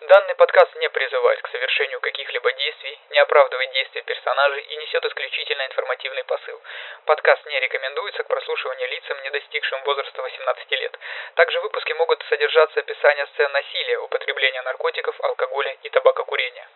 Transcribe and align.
Данный 0.00 0.34
подкаст 0.34 0.74
не 0.76 0.88
призывает 0.88 1.42
к 1.42 1.48
совершению 1.48 2.00
каких-либо 2.00 2.50
действий, 2.54 2.98
не 3.10 3.18
оправдывает 3.18 3.70
действия 3.72 4.00
персонажей 4.00 4.62
и 4.62 4.76
несет 4.76 5.04
исключительно 5.04 5.66
информативный 5.66 6.24
посыл. 6.24 6.58
Подкаст 7.04 7.44
не 7.44 7.60
рекомендуется 7.60 8.22
к 8.22 8.28
прослушиванию 8.28 8.88
лицам, 8.88 9.22
не 9.22 9.30
достигшим 9.30 9.82
возраста 9.82 10.22
18 10.22 10.70
лет. 10.70 10.98
Также 11.34 11.60
в 11.60 11.64
выпуске 11.64 11.92
могут 11.94 12.24
содержаться 12.30 12.80
описания 12.80 13.26
сцен 13.26 13.52
насилия, 13.52 13.98
употребления 13.98 14.62
наркотиков, 14.62 15.20
алкоголя 15.20 15.76
и 15.82 15.90
табакокурения. 15.90 16.66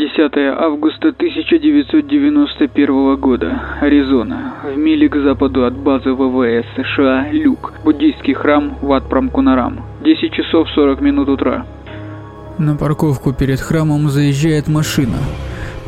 10 0.00 0.32
августа 0.56 1.08
1991 1.08 3.16
года. 3.16 3.60
Аризона. 3.80 4.54
В 4.64 4.78
миле 4.78 5.08
к 5.08 5.16
западу 5.16 5.64
от 5.64 5.76
базы 5.76 6.12
ВВС 6.12 6.64
США 6.76 7.28
Люк. 7.32 7.72
Буддийский 7.84 8.34
храм 8.34 8.78
Ват 8.82 9.08
Прамкунарам. 9.08 9.80
10 10.04 10.32
часов 10.32 10.68
40 10.70 11.00
минут 11.00 11.28
утра. 11.28 11.66
На 12.58 12.76
парковку 12.76 13.32
перед 13.32 13.60
храмом 13.60 14.08
заезжает 14.08 14.68
машина. 14.68 15.18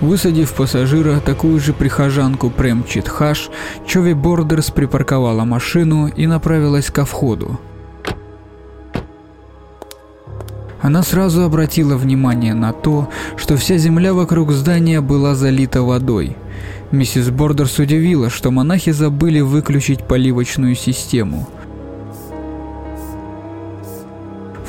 Высадив 0.01 0.57
пассажира, 0.57 1.21
такую 1.25 1.61
же 1.61 1.73
прихожанку 1.73 2.51
Прем 2.51 2.83
Читхаш, 2.85 3.51
Чови 3.87 4.15
Бордерс 4.15 4.73
припарковала 4.73 5.45
машину 5.45 6.09
и 6.09 6.27
направилась 6.27 6.91
ко 6.91 7.05
входу. 7.05 7.61
Она 10.83 11.05
сразу 11.05 11.43
обратила 11.43 11.97
внимание 11.97 12.55
на 12.55 12.73
то, 12.73 13.09
что 13.37 13.57
вся 13.57 13.79
земля 13.79 14.13
вокруг 14.13 14.51
здания 14.51 15.01
была 15.01 15.37
залита 15.37 15.83
водой. 15.83 16.37
Миссис 16.91 17.31
Бордерс 17.31 17.79
удивила, 17.79 18.29
что 18.29 18.51
монахи 18.51 18.91
забыли 18.91 19.41
выключить 19.41 20.05
поливочную 20.07 20.75
систему– 20.75 21.49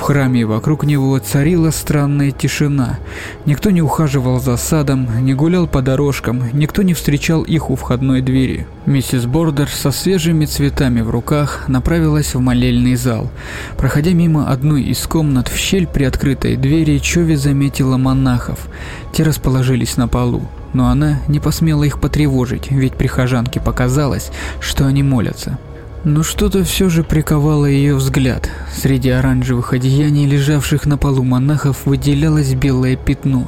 храме 0.04 0.42
и 0.42 0.44
вокруг 0.44 0.84
него 0.84 1.18
царила 1.20 1.72
странная 1.72 2.32
тишина. 2.32 3.00
Никто 3.46 3.72
не 3.72 3.82
ухаживал 3.82 4.40
за 4.40 4.58
садом, 4.58 5.08
не 5.22 5.34
гулял 5.34 5.66
по 5.66 5.82
дорожкам, 5.82 6.44
никто 6.52 6.82
не 6.82 6.94
встречал 6.94 7.44
их 7.44 7.70
у 7.70 7.76
входной 7.76 8.22
двери. 8.22 8.68
Миссис 8.86 9.26
Бордер 9.26 9.70
со 9.70 9.92
свежими 9.92 10.45
цветами 10.45 11.02
в 11.02 11.10
руках 11.10 11.70
направилась 11.70 12.36
в 12.36 12.40
молельный 12.42 12.95
зал. 12.95 13.32
Проходя 13.78 14.12
мимо 14.12 14.50
одной 14.50 14.84
из 14.84 15.08
комнат 15.08 15.48
в 15.48 15.58
щель 15.58 15.88
при 15.88 16.04
открытой 16.04 16.58
двери, 16.58 16.98
Чови 16.98 17.36
заметила 17.36 17.95
монахов. 17.95 18.67
Те 19.14 19.23
расположились 19.23 19.95
на 19.95 20.10
полу. 20.10 20.42
Но 20.73 20.88
она 20.88 21.20
не 21.28 21.40
посмела 21.40 21.84
их 21.84 22.02
потревожить, 22.02 22.72
ведь 22.72 22.95
прихожанке 22.95 23.62
показалось, 23.62 24.32
что 24.60 24.86
они 24.86 25.04
молятся. 25.04 25.60
Но 26.04 26.22
что-то 26.22 26.66
все 26.66 26.90
же 26.90 27.02
приковало 27.04 27.66
ее 27.66 27.96
взгляд. 27.96 28.50
Среди 28.76 29.09
оранжевых 29.09 29.72
одеяний, 29.72 30.26
лежавших 30.26 30.86
на 30.86 30.98
полу 30.98 31.23
монахов, 31.23 31.86
выделялось 31.86 32.54
белое 32.54 32.98
пятно. 32.98 33.48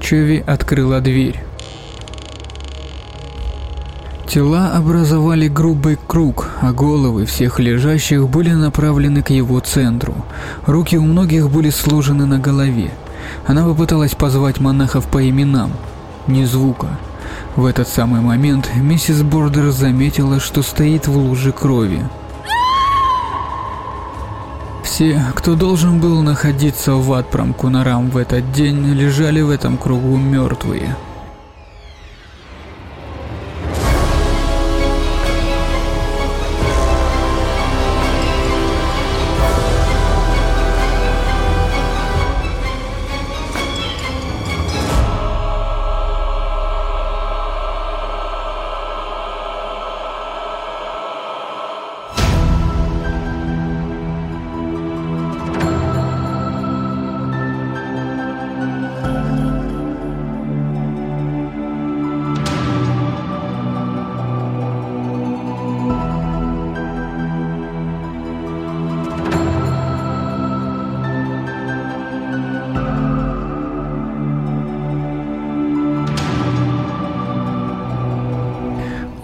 Чови 0.00 0.38
открыла 0.46 1.00
дверь. 1.00 1.42
Тела 4.28 4.72
образовали 4.76 5.48
грубый 5.48 5.98
круг, 6.06 6.50
а 6.60 6.72
головы 6.72 7.26
всех 7.26 7.58
лежащих 7.58 8.28
были 8.28 8.50
направлены 8.50 9.22
к 9.22 9.30
его 9.30 9.58
центру. 9.58 10.14
Руки 10.66 10.96
у 10.96 11.02
многих 11.02 11.50
были 11.50 11.70
сложены 11.70 12.26
на 12.26 12.38
голове. 12.38 12.92
Она 13.44 13.64
попыталась 13.64 14.14
позвать 14.14 14.60
монахов 14.60 15.06
по 15.06 15.28
именам. 15.28 15.72
Ни 16.28 16.44
звука. 16.44 16.86
В 17.56 17.64
этот 17.64 17.88
самый 17.88 18.20
момент 18.20 18.70
миссис 18.76 19.22
Бордер 19.22 19.70
заметила, 19.70 20.38
что 20.40 20.62
стоит 20.62 21.08
в 21.08 21.16
луже 21.16 21.52
крови. 21.52 22.02
Все, 24.84 25.22
кто 25.34 25.54
должен 25.54 26.00
был 26.00 26.22
находиться 26.22 26.94
в 26.94 27.12
Атпрамкунарам 27.12 28.10
в 28.10 28.16
этот 28.16 28.52
день, 28.52 28.84
лежали 28.94 29.40
в 29.40 29.50
этом 29.50 29.76
кругу 29.76 30.16
мертвые. 30.16 30.96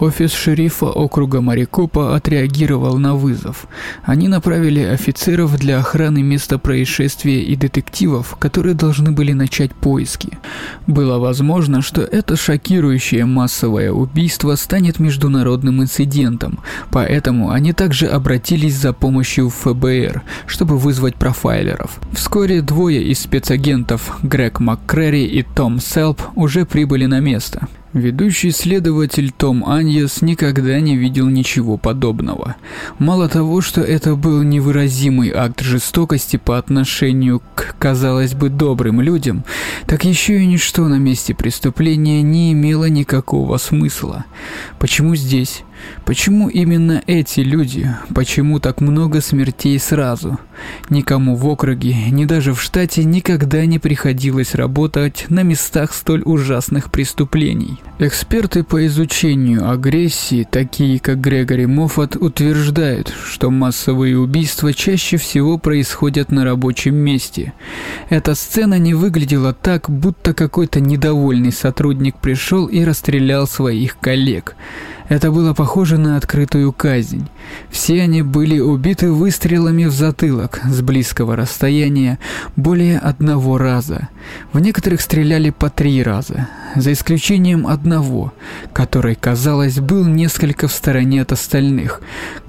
Офис 0.04 0.34
шерифа 0.34 0.84
округа 0.84 1.40
Марикопа 1.40 2.14
отреагировал 2.14 2.98
на 2.98 3.14
вызов. 3.14 3.66
Они 4.02 4.28
направили 4.28 4.80
офицеров 4.80 5.56
для 5.56 5.78
охраны 5.78 6.22
места 6.22 6.58
происшествия 6.58 7.40
и 7.40 7.56
детективов, 7.56 8.36
которые 8.38 8.74
должны 8.74 9.12
были 9.12 9.32
начать 9.32 9.74
поиски. 9.74 10.38
Было 10.86 11.18
возможно, 11.18 11.80
что 11.80 12.02
это 12.02 12.36
шокирующее 12.36 13.24
массовое 13.24 13.92
убийство 13.92 14.56
станет 14.56 14.98
международным 14.98 15.80
инцидентом, 15.80 16.58
поэтому 16.90 17.50
они 17.50 17.72
также 17.72 18.06
обратились 18.06 18.76
за 18.76 18.92
помощью 18.92 19.48
в 19.48 19.54
ФБР, 19.54 20.22
чтобы 20.46 20.76
вызвать 20.76 21.14
профайлеров. 21.14 21.98
Вскоре 22.12 22.60
двое 22.60 23.02
из 23.02 23.20
спецагентов, 23.20 24.18
Грег 24.22 24.60
МакКрэри 24.60 25.24
и 25.24 25.42
Том 25.42 25.80
Селп, 25.80 26.20
уже 26.34 26.66
прибыли 26.66 27.06
на 27.06 27.20
место. 27.20 27.68
Ведущий 27.94 28.50
следователь 28.50 29.30
Том 29.30 29.64
Аньес 29.64 30.20
никогда 30.20 30.80
не 30.80 30.96
видел 30.96 31.28
ничего 31.28 31.76
подобного. 31.76 32.56
Мало 32.98 33.28
того, 33.28 33.60
что 33.60 33.82
это 33.82 34.16
был 34.16 34.42
невыразимый 34.42 35.30
акт 35.30 35.60
жестокости 35.60 36.36
по 36.36 36.58
отношению 36.58 37.40
к, 37.54 37.76
казалось 37.78 38.34
бы, 38.34 38.48
добрым 38.48 39.00
людям, 39.00 39.44
так 39.86 40.04
еще 40.04 40.42
и 40.42 40.46
ничто 40.46 40.88
на 40.88 40.96
месте 40.96 41.34
преступления 41.34 42.20
не 42.22 42.52
имело 42.52 42.86
никакого 42.86 43.58
смысла. 43.58 44.24
Почему 44.80 45.14
здесь? 45.14 45.62
Почему 46.04 46.48
именно 46.48 47.02
эти 47.06 47.40
люди? 47.40 47.90
Почему 48.14 48.60
так 48.60 48.80
много 48.80 49.20
смертей 49.20 49.78
сразу? 49.78 50.38
Никому 50.90 51.34
в 51.34 51.46
округе, 51.46 51.94
ни 52.10 52.26
даже 52.26 52.52
в 52.52 52.60
штате 52.60 53.04
никогда 53.04 53.64
не 53.64 53.78
приходилось 53.78 54.54
работать 54.54 55.26
на 55.28 55.42
местах 55.42 55.94
столь 55.94 56.22
ужасных 56.24 56.90
преступлений. 56.90 57.80
Эксперты 57.98 58.64
по 58.64 58.86
изучению 58.86 59.70
агрессии, 59.70 60.46
такие 60.50 60.98
как 60.98 61.20
Грегори 61.20 61.66
Моффат, 61.66 62.16
утверждают, 62.16 63.12
что 63.24 63.50
массовые 63.50 64.18
убийства 64.18 64.74
чаще 64.74 65.16
всего 65.16 65.58
происходят 65.58 66.30
на 66.30 66.44
рабочем 66.44 66.96
месте. 66.96 67.52
Эта 68.10 68.34
сцена 68.34 68.78
не 68.78 68.94
выглядела 68.94 69.54
так, 69.54 69.88
будто 69.88 70.34
какой-то 70.34 70.80
недовольный 70.80 71.52
сотрудник 71.52 72.16
пришел 72.16 72.66
и 72.66 72.84
расстрелял 72.84 73.46
своих 73.46 73.98
коллег. 73.98 74.54
Это 75.08 75.30
было 75.30 75.52
похоже 75.52 75.98
на 75.98 76.16
открытую 76.16 76.72
казнь. 76.72 77.28
Все 77.70 78.02
они 78.02 78.22
были 78.22 78.58
убиты 78.58 79.10
выстрелами 79.10 79.84
в 79.84 79.92
затылок 79.92 80.60
с 80.64 80.80
близкого 80.80 81.36
расстояния 81.36 82.18
более 82.56 82.98
одного 82.98 83.58
раза. 83.58 84.08
В 84.52 84.60
некоторых 84.60 85.02
стреляли 85.02 85.50
по 85.50 85.68
три 85.68 86.02
раза, 86.02 86.48
за 86.74 86.92
исключением 86.92 87.66
одного, 87.66 88.32
который, 88.72 89.14
казалось, 89.14 89.78
был 89.78 90.06
несколько 90.06 90.68
в 90.68 90.72
стороне 90.72 91.20
от 91.20 91.32
остальных, 91.32 92.00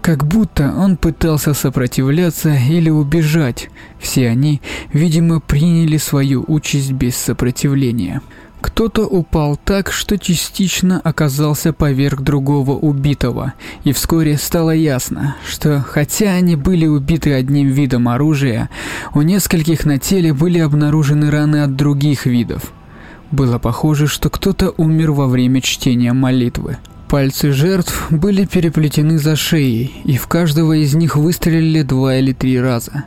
как 0.02 0.26
будто 0.26 0.74
он 0.78 0.96
пытался 0.96 1.54
сопротивляться 1.54 2.56
или 2.56 2.90
убежать. 2.90 3.70
Все 4.00 4.30
они, 4.30 4.62
видимо, 4.94 5.42
приняли 5.42 5.98
свою 5.98 6.46
участь 6.48 6.94
без 6.94 7.18
сопротивления. 7.18 8.22
Кто-то 8.66 9.06
упал 9.06 9.60
так, 9.64 9.92
что 9.92 10.18
частично 10.18 11.00
оказался 11.00 11.72
поверх 11.72 12.22
другого 12.22 12.72
убитого, 12.72 13.54
и 13.84 13.94
вскоре 13.94 14.38
стало 14.38 14.72
ясно, 14.72 15.36
что 15.48 15.86
хотя 15.88 16.32
они 16.32 16.56
были 16.56 16.88
убиты 16.88 17.34
одним 17.34 17.68
видом 17.68 18.10
оружия, 18.10 18.72
у 19.14 19.22
нескольких 19.22 19.86
на 19.86 20.00
теле 20.00 20.34
были 20.34 20.58
обнаружены 20.58 21.30
раны 21.30 21.62
от 21.62 21.76
других 21.76 22.26
видов. 22.26 22.74
Было 23.30 23.60
похоже, 23.60 24.08
что 24.08 24.32
кто-то 24.32 24.74
умер 24.78 25.12
во 25.12 25.28
время 25.28 25.62
чтения 25.62 26.14
молитвы. 26.14 26.78
Пальцы 27.08 27.52
жертв 27.52 28.08
были 28.10 28.46
переплетены 28.46 29.20
за 29.20 29.36
шеей, 29.36 29.94
и 30.06 30.18
в 30.18 30.26
каждого 30.26 30.74
из 30.74 30.96
них 30.96 31.18
выстрелили 31.18 31.84
два 31.84 32.16
или 32.16 32.34
три 32.34 32.60
раза. 32.60 33.04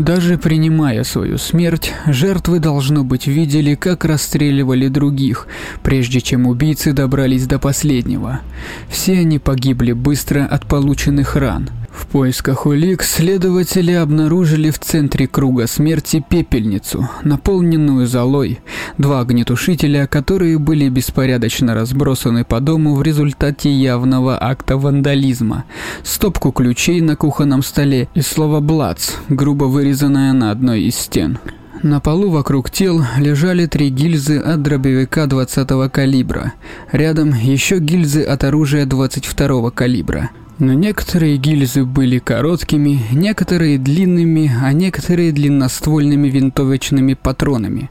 Даже 0.00 0.38
принимая 0.38 1.04
свою 1.04 1.36
смерть, 1.36 1.92
жертвы, 2.06 2.58
должно 2.58 3.04
быть, 3.04 3.26
видели, 3.26 3.74
как 3.74 4.06
расстреливали 4.06 4.88
других, 4.88 5.46
прежде 5.82 6.22
чем 6.22 6.46
убийцы 6.46 6.94
добрались 6.94 7.46
до 7.46 7.58
последнего. 7.58 8.40
Все 8.88 9.18
они 9.18 9.38
погибли 9.38 9.92
быстро 9.92 10.46
от 10.46 10.64
полученных 10.64 11.36
ран. 11.36 11.68
В 12.00 12.06
поисках 12.06 12.64
улик 12.66 13.02
следователи 13.02 13.92
обнаружили 13.92 14.70
в 14.70 14.78
центре 14.78 15.28
круга 15.28 15.66
смерти 15.66 16.24
пепельницу, 16.26 17.08
наполненную 17.22 18.06
золой, 18.06 18.58
два 18.96 19.20
огнетушителя, 19.20 20.06
которые 20.06 20.58
были 20.58 20.88
беспорядочно 20.88 21.74
разбросаны 21.74 22.44
по 22.44 22.58
дому 22.60 22.94
в 22.96 23.02
результате 23.02 23.70
явного 23.70 24.42
акта 24.42 24.78
вандализма, 24.78 25.64
стопку 26.02 26.52
ключей 26.52 27.02
на 27.02 27.16
кухонном 27.16 27.62
столе 27.62 28.08
и 28.14 28.22
слово 28.22 28.60
«блац», 28.60 29.10
грубо 29.28 29.64
вырезанное 29.64 30.32
на 30.32 30.50
одной 30.50 30.84
из 30.84 30.96
стен. 30.96 31.38
На 31.82 32.00
полу 32.00 32.30
вокруг 32.30 32.70
тел 32.70 33.04
лежали 33.18 33.66
три 33.66 33.90
гильзы 33.90 34.38
от 34.38 34.62
дробовика 34.62 35.26
20-го 35.26 35.90
калибра. 35.90 36.54
Рядом 36.92 37.34
еще 37.34 37.78
гильзы 37.78 38.22
от 38.22 38.42
оружия 38.42 38.86
22-го 38.86 39.70
калибра. 39.70 40.30
Но 40.60 40.74
некоторые 40.74 41.38
гильзы 41.38 41.86
были 41.86 42.18
короткими, 42.18 43.00
некоторые 43.12 43.78
длинными, 43.78 44.52
а 44.62 44.74
некоторые 44.74 45.32
длинноствольными 45.32 46.28
винтовочными 46.28 47.14
патронами. 47.14 47.90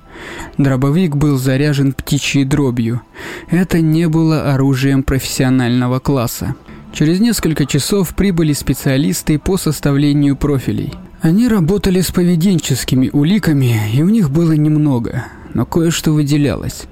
Дробовик 0.59 1.15
был 1.15 1.39
заряжен 1.39 1.93
птичьей 1.93 2.45
дробью. 2.45 3.01
Это 3.49 3.81
не 3.81 4.07
было 4.07 4.53
оружием 4.53 5.01
профессионального 5.01 5.97
класса. 5.99 6.53
Через 6.93 7.19
несколько 7.19 7.65
часов 7.65 8.15
прибыли 8.15 8.53
специалисты 8.53 9.39
по 9.39 9.57
составлению 9.57 10.35
профилей. 10.35 10.93
Они 11.21 11.47
работали 11.47 12.01
с 12.01 12.11
поведенческими 12.11 13.09
уликами, 13.11 13.79
и 13.95 14.03
у 14.03 14.09
них 14.09 14.29
было 14.29 14.51
немного– 14.51 15.25
но 15.53 15.65
кое-что 15.65 16.11
выделялось. 16.11 16.83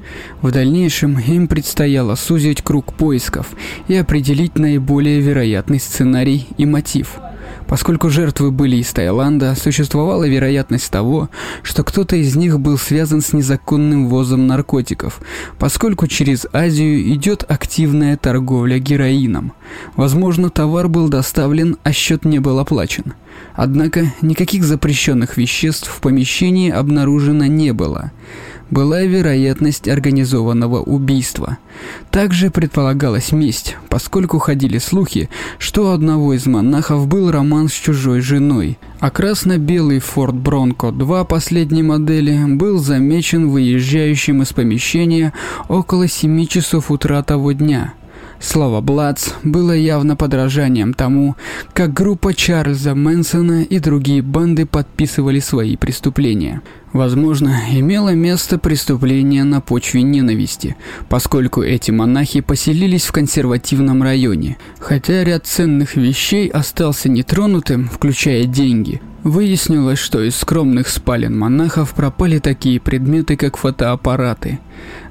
В 0.41 0.51
дальнейшем 0.51 1.19
им 1.19 1.47
предстояло 1.47 2.15
сузить 2.15 2.61
круг 2.61 2.93
поисков 2.93 3.47
и 3.87 3.95
определить 3.95 4.57
наиболее 4.57 5.21
вероятный 5.21 5.79
сценарий 5.79 6.47
и 6.57 6.65
мотив. 6.65 7.19
Поскольку 7.67 8.09
жертвы 8.09 8.51
были 8.51 8.77
из 8.77 8.91
Таиланда, 8.93 9.53
существовала 9.55 10.27
вероятность 10.27 10.89
того, 10.89 11.29
что 11.63 11.83
кто-то 11.83 12.15
из 12.15 12.35
них 12.35 12.59
был 12.59 12.77
связан 12.77 13.21
с 13.21 13.33
незаконным 13.33 14.07
ввозом 14.07 14.47
наркотиков, 14.47 15.19
поскольку 15.59 16.07
через 16.07 16.47
Азию 16.53 17.13
идет 17.13 17.43
активная 17.47 18.15
торговля 18.15 18.79
героином. 18.79 19.51
Возможно, 19.97 20.49
товар 20.49 20.87
был 20.87 21.09
доставлен, 21.09 21.77
а 21.83 21.91
счет 21.91 22.23
не 22.23 22.39
был 22.39 22.59
оплачен. 22.59 23.13
Однако 23.53 24.13
никаких 24.21 24.63
запрещенных 24.63 25.35
веществ 25.35 25.89
в 25.89 25.99
помещении 25.99 26.71
обнаружено 26.71 27.45
не 27.45 27.73
было 27.73 28.11
была 28.69 29.01
вероятность 29.01 29.87
организованного 29.87 30.81
убийства. 30.81 31.57
Также 32.11 32.49
предполагалась 32.49 33.31
месть, 33.31 33.75
поскольку 33.89 34.39
ходили 34.39 34.77
слухи, 34.77 35.29
что 35.59 35.87
у 35.87 35.93
одного 35.93 36.33
из 36.33 36.45
монахов 36.45 37.07
был 37.07 37.31
роман 37.31 37.69
с 37.69 37.73
чужой 37.73 38.21
женой, 38.21 38.77
а 38.99 39.09
красно-белый 39.09 39.99
Ford 39.99 40.41
Bronco 40.41 40.91
2 40.91 41.23
последней 41.25 41.83
модели 41.83 42.37
был 42.45 42.79
замечен 42.79 43.49
выезжающим 43.49 44.41
из 44.41 44.53
помещения 44.53 45.33
около 45.67 46.07
7 46.07 46.45
часов 46.47 46.91
утра 46.91 47.21
того 47.23 47.51
дня– 47.51 47.93
Слово 48.39 48.81
«Бладс» 48.81 49.33
было 49.43 49.71
явно 49.71 50.15
подражанием 50.15 50.93
тому, 50.93 51.35
как 51.73 51.93
группа 51.93 52.33
Чарльза 52.33 52.93
Мэнсона 52.93 53.63
и 53.63 53.79
другие 53.79 54.21
банды 54.21 54.65
подписывали 54.65 55.39
свои 55.39 55.75
преступления. 55.75 56.61
Возможно, 56.93 57.59
имело 57.71 58.13
место 58.13 58.57
преступление 58.57 59.43
на 59.43 59.61
почве 59.61 60.01
ненависти, 60.03 60.75
поскольку 61.09 61.61
эти 61.61 61.91
монахи 61.91 62.41
поселились 62.41 63.05
в 63.05 63.11
консервативном 63.11 64.01
районе. 64.03 64.57
Хотя 64.79 65.23
ряд 65.23 65.45
ценных 65.45 65.95
вещей 65.95 66.47
остался 66.47 67.09
нетронутым, 67.09 67.89
включая 67.89 68.45
деньги, 68.45 69.01
выяснилось, 69.23 69.99
что 69.99 70.21
из 70.21 70.35
скромных 70.35 70.87
спален 70.87 71.37
монахов 71.37 71.93
пропали 71.93 72.39
такие 72.39 72.79
предметы, 72.79 73.35
как 73.35 73.57
фотоаппараты. 73.57 74.59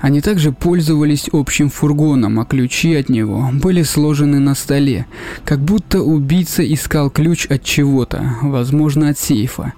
Они 0.00 0.20
также 0.20 0.52
пользовались 0.52 1.28
общим 1.32 1.70
фургоном, 1.70 2.38
а 2.38 2.44
ключи 2.44 2.94
от 2.94 3.08
него 3.08 3.50
были 3.52 3.82
сложены 3.82 4.38
на 4.38 4.54
столе, 4.54 5.06
как 5.44 5.58
будто 5.60 6.02
убийца 6.02 6.62
искал 6.62 7.10
ключ 7.10 7.46
от 7.46 7.64
чего-то, 7.64 8.36
возможно, 8.42 9.08
от 9.08 9.18
сейфа. 9.18 9.72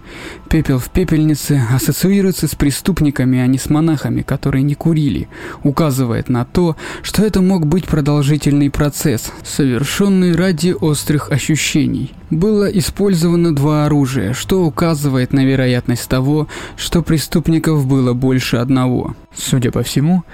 Пепел 0.51 0.79
в 0.79 0.91
пепельнице 0.91 1.63
ассоциируется 1.73 2.49
с 2.49 2.55
преступниками, 2.55 3.39
а 3.39 3.47
не 3.47 3.59
с 3.59 3.71
монахами, 3.71 4.23
которые 4.23 4.63
не 4.63 4.75
курили, 4.75 5.29
указывает 5.63 6.29
на 6.29 6.45
то, 6.45 6.77
что 7.03 7.25
это 7.25 7.41
мог 7.41 7.67
быть 7.67 7.87
продолжительный 7.87 8.71
процесс, 8.71 9.33
совершенный 9.45 10.35
ради 10.35 10.75
острых 10.79 11.31
ощущений. 11.31 12.13
Было 12.31 12.67
использовано 12.67 13.55
два 13.55 13.87
оружия, 13.87 14.35
что 14.35 14.65
указывает 14.65 15.33
на 15.33 15.45
вероятность 15.45 16.09
того, 16.09 16.47
что 16.77 17.03
преступников 17.03 17.87
было 17.87 18.13
больше 18.13 18.59
одного. 18.59 19.15
Судя 19.39 19.71
по 19.71 19.85
всему, 19.85 20.25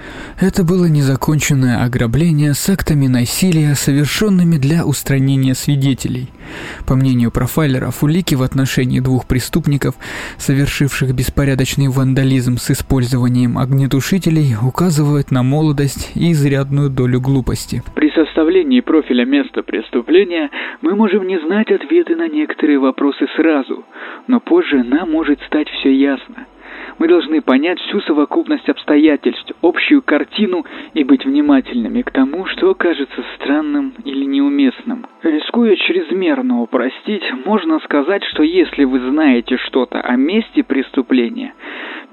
это 0.41 0.63
было 0.63 0.85
незаконченное 0.85 1.83
ограбление 1.85 2.55
с 2.55 2.67
актами 2.67 3.05
насилия, 3.05 3.75
совершенными 3.75 4.57
для 4.57 4.83
устранения 4.83 5.53
свидетелей. 5.53 6.29
По 6.87 6.95
мнению 6.95 7.31
профайлеров, 7.31 8.03
улики 8.03 8.33
в 8.33 8.41
отношении 8.41 8.99
двух 8.99 9.27
преступников, 9.27 9.93
совершивших 10.37 11.13
беспорядочный 11.13 11.87
вандализм 11.87 12.57
с 12.57 12.71
использованием 12.71 13.59
огнетушителей, 13.59 14.55
указывают 14.59 15.29
на 15.29 15.43
молодость 15.43 16.11
и 16.15 16.31
изрядную 16.31 16.89
долю 16.89 17.21
глупости. 17.21 17.83
При 17.93 18.09
составлении 18.09 18.79
профиля 18.79 19.25
места 19.25 19.61
преступления 19.61 20.49
мы 20.81 20.95
можем 20.95 21.27
не 21.27 21.39
знать 21.45 21.69
ответы 21.69 22.15
на 22.15 22.27
некоторые 22.27 22.79
вопросы 22.79 23.27
сразу, 23.35 23.85
но 24.27 24.39
позже 24.39 24.83
нам 24.83 25.11
может 25.11 25.39
стать 25.43 25.69
все 25.69 25.95
ясно. 25.95 26.47
Мы 26.97 27.07
должны 27.07 27.41
понять 27.41 27.79
всю 27.79 27.99
совокупность 28.01 28.69
обстоятельств, 28.69 29.51
общую 29.61 30.01
картину 30.01 30.65
и 30.93 31.03
быть 31.03 31.25
внимательными 31.25 32.01
к 32.01 32.11
тому, 32.11 32.45
что 32.45 32.73
кажется 32.73 33.23
странным 33.35 33.93
или 34.05 34.23
неуместным. 34.25 35.05
Рискуя 35.21 35.75
чрезмерно 35.75 36.61
упростить, 36.61 37.23
можно 37.45 37.79
сказать, 37.79 38.23
что 38.31 38.43
если 38.43 38.85
вы 38.85 38.99
знаете 39.09 39.57
что-то 39.57 39.99
о 39.99 40.15
месте 40.15 40.63
преступления, 40.63 41.53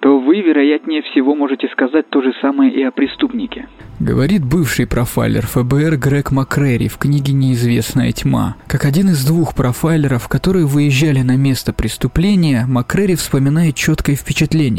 то 0.01 0.19
вы, 0.19 0.41
вероятнее 0.41 1.03
всего, 1.03 1.37
можете 1.37 1.69
сказать 1.69 2.09
то 2.09 2.21
же 2.23 2.33
самое 2.41 2.73
и 2.73 2.83
о 2.83 2.91
преступнике. 2.91 3.69
Говорит 4.01 4.45
бывший 4.45 4.89
профайлер 4.89 5.47
ФБР 5.47 5.97
Грег 5.97 6.33
Макрери 6.33 6.89
в 6.89 6.99
книге 6.99 7.33
«Неизвестная 7.35 8.11
тьма». 8.11 8.57
Как 8.67 8.85
один 8.85 9.11
из 9.11 9.25
двух 9.25 9.55
профайлеров, 9.55 10.27
которые 10.27 10.67
выезжали 10.67 11.21
на 11.21 11.37
место 11.37 11.73
преступления, 11.73 12.65
Макрери 12.67 13.15
вспоминает 13.15 13.77
четкое 13.77 14.17
впечатление. 14.17 14.72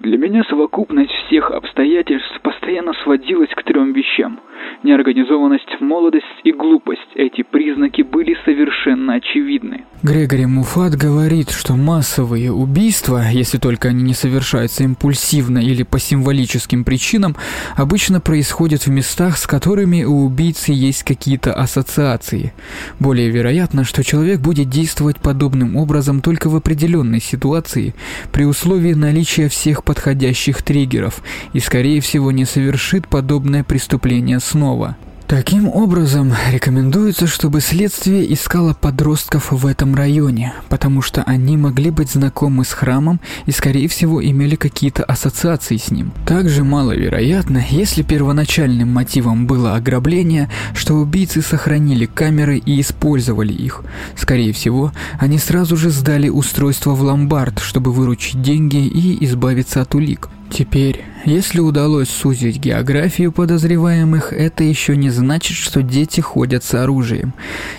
Для 0.00 0.16
меня 0.16 0.44
совокупность 0.44 1.12
всех 1.26 1.50
обстоятельств 1.50 2.40
постоянно 2.42 2.92
сводилась 3.02 3.50
к 3.50 3.62
трем 3.62 3.92
вещам– 3.92 4.40
Неорганизованность, 4.82 5.80
молодость 5.80 6.24
и 6.44 6.52
глупость– 6.52 7.00
эти 7.14 7.42
признаки 7.42 8.02
были 8.02 8.36
совершенно 8.44 9.14
очевидны. 9.14 9.84
Грегори 10.02 10.46
Муфат 10.46 10.94
говорит, 10.94 11.50
что 11.50 11.74
массовые 11.74 12.52
убийства, 12.52 13.22
если 13.32 13.58
только 13.58 13.88
они 13.88 14.04
не 14.04 14.14
совершаются 14.14 14.84
импульсивно 14.84 15.58
или 15.58 15.82
по 15.82 15.98
символическим 15.98 16.84
причинам, 16.84 17.34
обычно 17.76 18.20
происходят 18.20 18.86
в 18.86 18.90
местах, 18.90 19.36
с 19.36 19.46
которыми 19.46 20.04
у 20.04 20.24
убийцы 20.24 20.70
есть 20.70 21.02
какие-то 21.02 21.52
ассоциации. 21.52 22.52
Более 23.00 23.30
вероятно, 23.30 23.84
что 23.84 24.04
человек 24.04 24.40
будет 24.40 24.68
действовать 24.68 25.18
подобным 25.18 25.76
образом 25.76 26.20
только 26.20 26.48
в 26.48 26.54
определенной 26.54 27.20
ситуации, 27.20 27.94
при 28.32 28.44
условии 28.44 28.94
наличия 28.94 29.48
всех 29.48 29.82
подходящих 29.82 30.62
триггеров, 30.62 31.22
и 31.52 31.60
скорее 31.60 32.00
всего 32.00 32.30
не 32.30 32.44
совершит 32.44 33.08
подобное 33.08 33.64
преступление 33.64 34.38
снова. 34.48 34.96
Таким 35.26 35.68
образом, 35.68 36.32
рекомендуется, 36.50 37.26
чтобы 37.26 37.60
следствие 37.60 38.32
искало 38.32 38.72
подростков 38.72 39.52
в 39.52 39.66
этом 39.66 39.94
районе, 39.94 40.54
потому 40.70 41.02
что 41.02 41.22
они 41.24 41.58
могли 41.58 41.90
быть 41.90 42.10
знакомы 42.10 42.64
с 42.64 42.72
храмом 42.72 43.20
и, 43.44 43.50
скорее 43.50 43.88
всего, 43.88 44.24
имели 44.24 44.56
какие-то 44.56 45.04
ассоциации 45.04 45.76
с 45.76 45.90
ним. 45.90 46.12
Также 46.24 46.64
маловероятно, 46.64 47.62
если 47.68 48.02
первоначальным 48.02 48.88
мотивом 48.88 49.46
было 49.46 49.74
ограбление, 49.74 50.48
что 50.72 50.94
убийцы 50.94 51.42
сохранили 51.42 52.06
камеры 52.06 52.56
и 52.56 52.80
использовали 52.80 53.52
их. 53.52 53.82
Скорее 54.16 54.54
всего, 54.54 54.92
они 55.18 55.36
сразу 55.36 55.76
же 55.76 55.90
сдали 55.90 56.30
устройство 56.30 56.92
в 56.94 57.02
ломбард, 57.02 57.58
чтобы 57.58 57.92
выручить 57.92 58.40
деньги 58.40 58.78
и 58.78 59.22
избавиться 59.26 59.82
от 59.82 59.94
улик. 59.94 60.30
Теперь, 60.50 61.04
если 61.24 61.60
удалось 61.60 62.08
сузить 62.08 62.58
географию 62.58 63.32
подозреваемых, 63.32 64.32
это 64.32 64.64
еще 64.64 64.96
не 64.96 65.10
значит, 65.10 65.56
что 65.56 65.82
дети 65.82 66.20
ходят 66.20 66.64
с 66.64 66.74
оружием. 66.74 67.34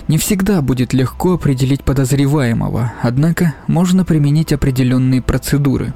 Не 0.08 0.18
всегда 0.18 0.62
будет 0.62 0.92
легко 0.92 1.34
определить 1.34 1.82
подозреваемого, 1.82 2.92
однако 3.02 3.54
можно 3.66 4.04
применить 4.04 4.52
определенные 4.52 5.20
процедуры. 5.20 5.92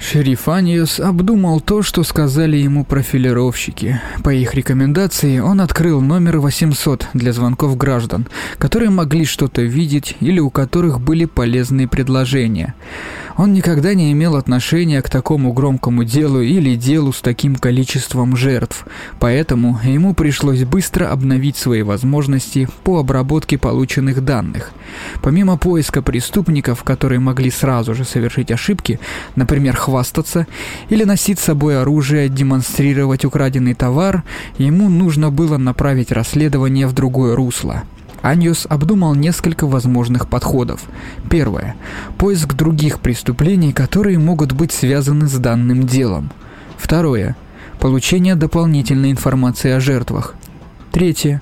Шериф 0.00 0.48
Аниус 0.48 0.98
обдумал 0.98 1.60
то, 1.60 1.82
что 1.82 2.02
сказали 2.04 2.56
ему 2.56 2.84
профилировщики. 2.84 4.00
По 4.24 4.30
их 4.30 4.54
рекомендации 4.54 5.40
он 5.40 5.60
открыл 5.60 6.00
номер 6.00 6.38
800 6.38 7.08
для 7.12 7.34
звонков 7.34 7.76
граждан, 7.76 8.26
которые 8.56 8.88
могли 8.88 9.26
что-то 9.26 9.60
видеть 9.60 10.16
или 10.20 10.40
у 10.40 10.48
которых 10.48 11.00
были 11.00 11.26
полезные 11.26 11.86
предложения. 11.86 12.74
Он 13.36 13.52
никогда 13.52 13.94
не 13.94 14.12
имел 14.12 14.36
отношения 14.36 15.00
к 15.00 15.08
такому 15.08 15.52
громкому 15.52 16.04
делу 16.04 16.40
или 16.40 16.76
делу 16.76 17.12
с 17.12 17.20
таким 17.20 17.56
количеством 17.56 18.36
жертв, 18.36 18.86
поэтому 19.18 19.80
ему 19.84 20.14
пришлось 20.14 20.64
быстро 20.64 21.10
обновить 21.10 21.56
свои 21.56 21.82
возможности 21.82 22.68
по 22.84 22.98
обработке 22.98 23.56
полученных 23.56 24.24
данных. 24.24 24.72
Помимо 25.22 25.56
поиска 25.56 26.02
преступников, 26.02 26.82
которые 26.82 27.20
могли 27.20 27.50
сразу 27.50 27.94
же 27.94 28.04
совершить 28.04 28.50
ошибки, 28.50 29.00
например, 29.36 29.76
хвастаться 29.90 30.46
или 30.88 31.04
носить 31.04 31.38
с 31.38 31.44
собой 31.44 31.80
оружие, 31.80 32.28
демонстрировать 32.28 33.24
украденный 33.24 33.74
товар, 33.74 34.22
ему 34.56 34.88
нужно 34.88 35.30
было 35.30 35.58
направить 35.58 36.12
расследование 36.12 36.86
в 36.86 36.92
другое 36.92 37.34
русло. 37.34 37.82
Аньос 38.22 38.66
обдумал 38.68 39.14
несколько 39.14 39.66
возможных 39.66 40.28
подходов. 40.28 40.82
Первое. 41.28 41.74
Поиск 42.18 42.54
других 42.54 43.00
преступлений, 43.00 43.72
которые 43.72 44.18
могут 44.18 44.52
быть 44.52 44.72
связаны 44.72 45.26
с 45.26 45.34
данным 45.34 45.86
делом. 45.86 46.30
Второе. 46.76 47.34
Получение 47.80 48.36
дополнительной 48.36 49.10
информации 49.10 49.70
о 49.70 49.80
жертвах. 49.80 50.34
Третье. 50.92 51.40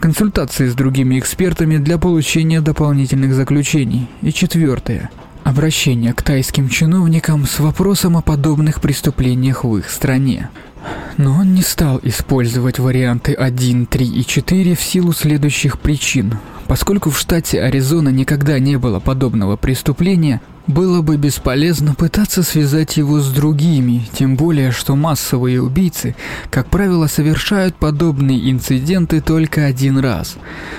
Консультации 0.00 0.68
с 0.68 0.74
другими 0.74 1.18
экспертами 1.18 1.76
для 1.78 1.98
получения 1.98 2.60
дополнительных 2.60 3.34
заключений. 3.34 4.08
И 4.22 4.32
четвертое. 4.32 5.10
Обращение 5.44 6.12
к 6.12 6.22
тайским 6.22 6.68
чиновникам 6.68 7.46
с 7.46 7.58
вопросом 7.58 8.16
о 8.16 8.22
подобных 8.22 8.80
преступлениях 8.80 9.64
в 9.64 9.76
их 9.76 9.90
стране. 9.90 10.50
Но 11.16 11.34
он 11.34 11.52
не 11.52 11.62
стал 11.62 12.00
использовать 12.02 12.78
варианты 12.78 13.34
1, 13.34 13.86
3 13.86 14.06
и 14.06 14.24
4 14.24 14.74
в 14.74 14.82
силу 14.82 15.12
следующих 15.12 15.80
причин. 15.80 16.38
Поскольку 16.68 17.10
в 17.10 17.18
штате 17.18 17.60
Аризона 17.60 18.08
никогда 18.08 18.58
не 18.58 18.76
было 18.76 19.00
подобного 19.00 19.56
преступления, 19.56 20.40
было 20.66 21.02
бы 21.02 21.16
бесполезно 21.16 21.94
пытаться 21.94 22.42
связать 22.42 22.96
его 22.96 23.20
с 23.20 23.30
другими, 23.32 24.08
тем 24.12 24.36
более, 24.36 24.70
что 24.70 24.96
массовые 24.96 25.60
убийцы, 25.60 26.14
как 26.50 26.68
правило, 26.68 27.06
совершают 27.06 27.74
подобные 27.76 28.50
инциденты 28.50 29.20
только 29.20 29.64
один 29.64 29.98
раз. 29.98 30.36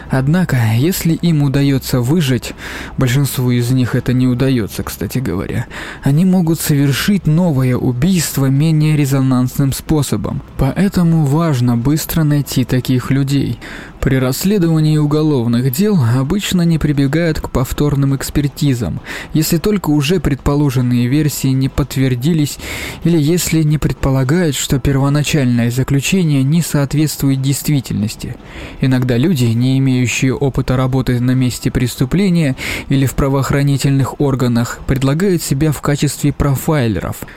Однако, 0.10 0.58
если 0.78 1.14
им 1.14 1.44
удается 1.44 2.00
выжить, 2.00 2.54
большинству 2.98 3.52
из 3.52 3.72
них 3.72 3.96
это 3.96 4.14
не 4.14 4.28
удается, 4.28 4.84
кстати 4.84 5.20
говоря, 5.20 5.68
они 6.02 6.26
могут 6.26 6.60
совершить 6.60 7.28
новое 7.28 7.76
убийство 7.76 8.46
менее 8.46 8.96
резонансным 8.96 9.74
способом. 9.74 10.42
Поэтому 10.58 11.26
важно 11.26 11.78
быстро 11.78 12.24
найти 12.24 12.64
таких 12.64 13.12
людей. 13.12 13.60
При 14.00 14.16
расследовании 14.18 14.98
уголовных 14.98 15.72
дел 15.72 15.98
обычно 16.18 16.64
не 16.64 16.78
прибегают 16.78 17.40
к 17.40 17.50
повторным 17.50 18.16
экспертизам, 18.16 19.00
если 19.34 19.58
только 19.58 19.73
уже 19.92 20.20
предположенные 20.20 21.08
версии 21.08 21.48
не 21.48 21.70
подтвердились 21.70 22.58
или 23.04 23.18
если 23.18 23.64
не 23.64 23.78
предполагают, 23.78 24.56
что 24.56 24.80
первоначальное 24.80 25.72
заключение 25.72 26.44
не 26.44 26.62
соответствует 26.62 27.42
действительности. 27.42 28.36
Иногда 28.82 29.18
люди, 29.18 29.46
не 29.46 29.78
имеющие 29.80 30.34
опыта 30.34 30.78
работы 30.78 31.20
на 31.20 31.32
месте 31.32 31.72
преступления 31.72 32.56
или 32.90 33.06
в 33.06 33.16
правоохранительных 33.16 34.20
органах, 34.20 34.80
предлагают 34.88 35.42
себя 35.42 35.72
в 35.72 35.82
качестве 35.82 36.32
профайлеров– 36.32 37.18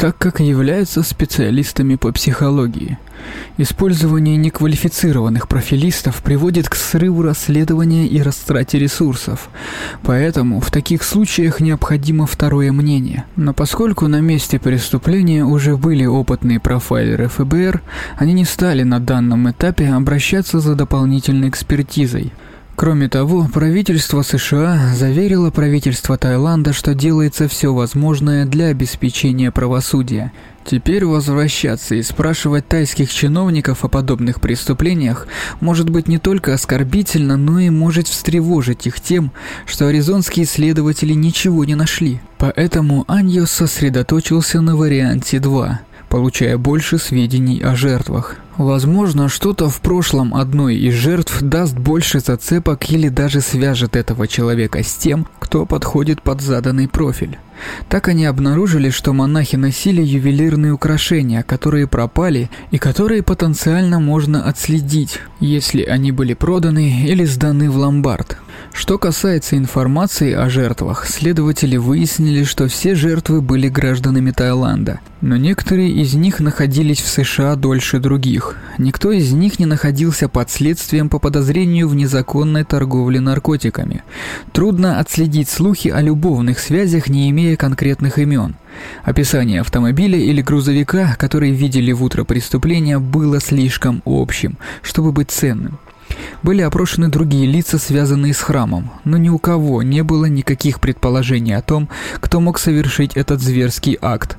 так 0.00 0.16
как 0.16 0.40
являются 0.40 1.02
специалистами 1.02 1.96
по 1.96 2.10
психологии. 2.10 2.96
Использование 3.58 4.38
неквалифицированных 4.38 5.46
профилистов 5.46 6.22
приводит 6.22 6.70
к 6.70 6.74
срыву 6.74 7.20
расследования 7.20 8.06
и 8.06 8.22
растрате 8.22 8.78
ресурсов. 8.78 9.50
Поэтому 10.02 10.60
в 10.60 10.70
таких 10.70 11.02
случаях 11.02 11.60
необходимо 11.60 12.26
второе 12.26 12.72
мнение. 12.72 13.24
Но 13.36 13.52
поскольку 13.52 14.08
на 14.08 14.20
месте 14.20 14.58
преступления 14.58 15.44
уже 15.44 15.76
были 15.76 16.06
опытные 16.06 16.60
профайлеры 16.60 17.28
ФБР, 17.28 17.82
они 18.16 18.32
не 18.32 18.46
стали 18.46 18.84
на 18.84 19.00
данном 19.00 19.50
этапе 19.50 19.90
обращаться 19.90 20.60
за 20.60 20.76
дополнительной 20.76 21.50
экспертизой. 21.50 22.32
Кроме 22.80 23.10
того, 23.10 23.46
правительство 23.52 24.22
США 24.22 24.94
заверило 24.94 25.50
правительство 25.50 26.16
Таиланда, 26.16 26.72
что 26.72 26.94
делается 26.94 27.46
все 27.46 27.74
возможное 27.74 28.46
для 28.46 28.68
обеспечения 28.68 29.50
правосудия. 29.50 30.32
Теперь 30.64 31.04
возвращаться 31.04 31.94
и 31.94 32.02
спрашивать 32.02 32.66
тайских 32.68 33.12
чиновников 33.12 33.84
о 33.84 33.88
подобных 33.88 34.40
преступлениях 34.40 35.26
может 35.60 35.90
быть 35.90 36.08
не 36.08 36.16
только 36.16 36.54
оскорбительно, 36.54 37.36
но 37.36 37.58
и 37.58 37.68
может 37.68 38.08
встревожить 38.08 38.86
их 38.86 38.98
тем, 39.02 39.30
что 39.66 39.86
аризонские 39.86 40.46
следователи 40.46 41.12
ничего 41.12 41.66
не 41.66 41.74
нашли. 41.74 42.22
Поэтому 42.38 43.04
Аньо 43.08 43.44
сосредоточился 43.44 44.62
на 44.62 44.74
варианте 44.74 45.38
2 45.38 45.80
получая 46.10 46.58
больше 46.58 46.98
сведений 46.98 47.62
о 47.62 47.76
жертвах. 47.76 48.36
Возможно, 48.56 49.28
что-то 49.28 49.68
в 49.68 49.80
прошлом 49.80 50.34
одной 50.34 50.76
из 50.76 50.94
жертв 50.94 51.40
даст 51.40 51.74
больше 51.76 52.20
зацепок 52.20 52.90
или 52.90 53.08
даже 53.08 53.40
свяжет 53.40 53.96
этого 53.96 54.28
человека 54.28 54.82
с 54.82 54.94
тем, 54.94 55.26
кто 55.38 55.66
подходит 55.66 56.22
под 56.22 56.40
заданный 56.40 56.88
профиль. 56.88 57.38
Так 57.88 58.08
они 58.08 58.24
обнаружили, 58.24 58.90
что 58.90 59.12
монахи 59.12 59.56
носили 59.56 60.02
ювелирные 60.02 60.72
украшения, 60.72 61.42
которые 61.42 61.86
пропали 61.86 62.50
и 62.70 62.78
которые 62.78 63.22
потенциально 63.22 64.00
можно 64.00 64.44
отследить, 64.44 65.20
если 65.40 65.82
они 65.82 66.12
были 66.12 66.34
проданы 66.34 67.04
или 67.06 67.24
сданы 67.24 67.70
в 67.70 67.76
ломбард. 67.76 68.38
Что 68.72 68.98
касается 68.98 69.56
информации 69.56 70.32
о 70.32 70.48
жертвах, 70.48 71.06
следователи 71.06 71.76
выяснили, 71.76 72.44
что 72.44 72.68
все 72.68 72.94
жертвы 72.94 73.40
были 73.40 73.68
гражданами 73.68 74.30
Таиланда, 74.30 75.00
но 75.20 75.36
некоторые 75.36 75.90
из 75.90 76.14
них 76.14 76.40
находились 76.40 77.00
в 77.00 77.08
США 77.08 77.56
дольше 77.56 77.98
других. 77.98 78.39
Никто 78.78 79.12
из 79.12 79.32
них 79.32 79.58
не 79.58 79.66
находился 79.66 80.28
под 80.28 80.50
следствием 80.50 81.08
по 81.08 81.18
подозрению 81.18 81.88
в 81.88 81.94
незаконной 81.94 82.64
торговле 82.64 83.20
наркотиками. 83.20 84.02
Трудно 84.52 84.98
отследить 84.98 85.48
слухи 85.48 85.88
о 85.88 86.00
любовных 86.00 86.58
связях, 86.58 87.08
не 87.08 87.30
имея 87.30 87.56
конкретных 87.56 88.18
имен. 88.18 88.56
Описание 89.04 89.60
автомобиля 89.60 90.18
или 90.18 90.42
грузовика, 90.42 91.16
который 91.18 91.50
видели 91.50 91.92
в 91.92 92.02
утро 92.02 92.24
преступления, 92.24 92.98
было 92.98 93.40
слишком 93.40 94.02
общим, 94.04 94.56
чтобы 94.82 95.12
быть 95.12 95.30
ценным. 95.30 95.78
Были 96.42 96.62
опрошены 96.62 97.08
другие 97.08 97.46
лица, 97.46 97.78
связанные 97.78 98.34
с 98.34 98.40
храмом, 98.40 98.90
но 99.04 99.16
ни 99.16 99.28
у 99.28 99.38
кого 99.38 99.82
не 99.82 100.02
было 100.02 100.26
никаких 100.26 100.80
предположений 100.80 101.56
о 101.56 101.62
том, 101.62 101.88
кто 102.20 102.40
мог 102.40 102.58
совершить 102.58 103.16
этот 103.16 103.40
зверский 103.40 103.98
акт. 104.00 104.38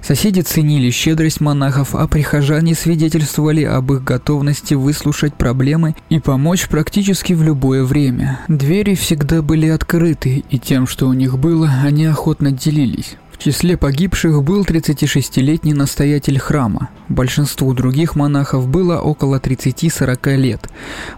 Соседи 0.00 0.40
ценили 0.40 0.90
щедрость 0.90 1.40
монахов, 1.40 1.94
а 1.94 2.06
прихожане 2.08 2.74
свидетельствовали 2.74 3.64
об 3.64 3.92
их 3.92 4.02
готовности 4.02 4.74
выслушать 4.74 5.34
проблемы 5.34 5.94
и 6.08 6.20
помочь 6.20 6.68
практически 6.68 7.32
в 7.32 7.42
любое 7.42 7.84
время. 7.84 8.40
Двери 8.48 8.94
всегда 8.94 9.42
были 9.42 9.68
открыты, 9.68 10.44
и 10.48 10.58
тем, 10.58 10.86
что 10.86 11.08
у 11.08 11.12
них 11.12 11.38
было, 11.38 11.70
они 11.84 12.06
охотно 12.06 12.50
делились. 12.50 13.16
Числе 13.44 13.76
погибших 13.76 14.40
был 14.44 14.62
36-летний 14.62 15.74
настоятель 15.74 16.38
храма. 16.38 16.90
Большинству 17.08 17.74
других 17.74 18.14
монахов 18.14 18.68
было 18.68 19.00
около 19.00 19.40
30-40 19.40 20.36
лет. 20.36 20.68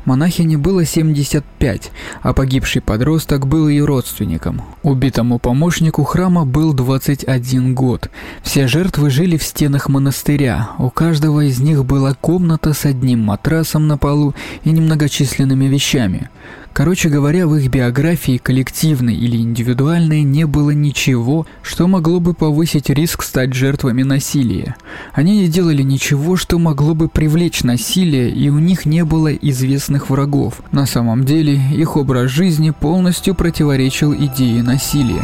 Монахине 0.06 0.56
было 0.56 0.86
75, 0.86 1.90
а 2.22 2.32
погибший 2.32 2.80
подросток 2.80 3.46
был 3.46 3.68
ее 3.68 3.84
родственником. 3.84 4.62
Убитому 4.82 5.38
помощнику 5.38 6.02
храма 6.04 6.46
был 6.46 6.72
21 6.72 7.74
год. 7.74 8.08
Все 8.42 8.68
жертвы 8.68 9.10
жили 9.10 9.36
в 9.36 9.42
стенах 9.42 9.90
монастыря. 9.90 10.70
У 10.78 10.88
каждого 10.88 11.46
из 11.46 11.60
них 11.60 11.84
была 11.84 12.14
комната 12.14 12.72
с 12.72 12.86
одним 12.86 13.20
матрасом 13.20 13.86
на 13.86 13.98
полу 13.98 14.34
и 14.62 14.70
немногочисленными 14.70 15.66
вещами. 15.66 16.30
Короче 16.74 17.08
говоря, 17.08 17.46
в 17.46 17.54
их 17.54 17.70
биографии, 17.70 18.36
коллективной 18.36 19.14
или 19.14 19.36
индивидуальной, 19.36 20.22
не 20.22 20.44
было 20.44 20.72
ничего, 20.72 21.46
что 21.62 21.86
могло 21.86 22.18
бы 22.18 22.34
повысить 22.34 22.90
риск 22.90 23.22
стать 23.22 23.54
жертвами 23.54 24.02
насилия. 24.02 24.74
Они 25.12 25.42
не 25.42 25.46
делали 25.46 25.82
ничего, 25.82 26.34
что 26.34 26.58
могло 26.58 26.96
бы 26.96 27.08
привлечь 27.08 27.62
насилие, 27.62 28.28
и 28.28 28.50
у 28.50 28.58
них 28.58 28.86
не 28.86 29.04
было 29.04 29.32
известных 29.32 30.10
врагов. 30.10 30.62
На 30.72 30.84
самом 30.84 31.22
деле, 31.22 31.60
их 31.72 31.96
образ 31.96 32.32
жизни 32.32 32.70
полностью 32.70 33.36
противоречил 33.36 34.12
идее 34.12 34.64
насилия. 34.64 35.22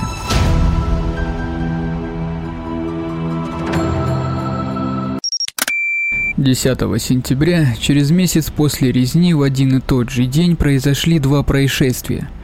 10 6.41 7.03
сентября, 7.03 7.77
через 7.79 8.11
месяц 8.11 8.51
после 8.51 8.91
резни, 8.91 9.35
в 9.35 9.43
один 9.43 9.77
и 9.77 9.81
тот 9.81 10.09
же 10.09 10.25
день 10.25 10.57
произошли 10.57 11.19
два 11.19 11.43
происшествия– 11.43 12.31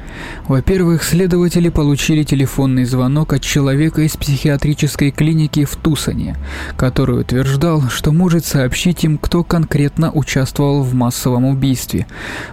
во-первых, 0.46 1.02
следователи 1.02 1.68
получили 1.68 2.22
телефонный 2.22 2.84
звонок 2.84 3.32
от 3.32 3.42
человека 3.42 4.02
из 4.02 4.16
психиатрической 4.16 5.10
клиники 5.10 5.64
в 5.64 5.74
Тусоне, 5.76 6.36
который 6.76 7.20
утверждал, 7.20 7.82
что 7.90 8.12
может 8.12 8.44
сообщить 8.44 9.04
им, 9.04 9.18
кто 9.18 9.42
конкретно 9.42 10.12
участвовал 10.12 10.82
в 10.82 10.94
массовом 10.94 11.44
убийстве. 11.44 12.06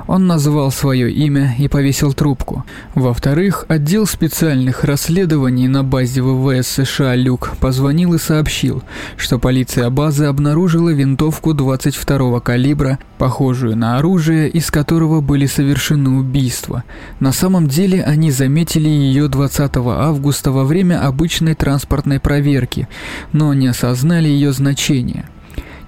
Он 0.08 0.26
назвал 0.26 0.72
свое 0.72 1.12
имя 1.12 1.56
и 1.60 1.68
повесил 1.68 2.14
трубку. 2.14 2.66
Во-вторых, 2.96 3.66
отдел 3.68 4.08
специальных 4.08 4.84
расследований 4.84 5.68
на 5.68 5.84
базе 5.84 6.22
ВВС 6.24 6.68
США 6.68 7.16
«Люк» 7.16 7.52
позвонил 7.60 8.16
и 8.16 8.18
сообщил, 8.18 8.84
что 9.18 9.38
полиция 9.38 9.90
базы 9.90 10.26
обнаружила 10.26 10.90
винтовку 10.90 11.52
22-го 11.52 12.40
калибра, 12.40 12.98
похожую 13.20 13.78
на 13.78 13.98
оружие, 13.98 14.50
из 14.50 14.72
которого 14.72 15.22
были 15.22 15.46
совершены 15.46 16.10
убийства. 16.10 16.84
На 17.20 17.32
самом 17.32 17.53
самом 17.54 17.68
деле 17.68 18.04
они 18.04 18.32
заметили 18.32 18.90
ее 18.90 19.28
20 19.28 19.78
августа 19.78 20.52
во 20.52 20.64
время 20.64 21.06
обычной 21.06 21.54
транспортной 21.54 22.20
проверки, 22.20 22.88
но 23.32 23.54
не 23.54 23.68
осознали 23.68 24.28
ее 24.28 24.54
значение. 24.54 25.30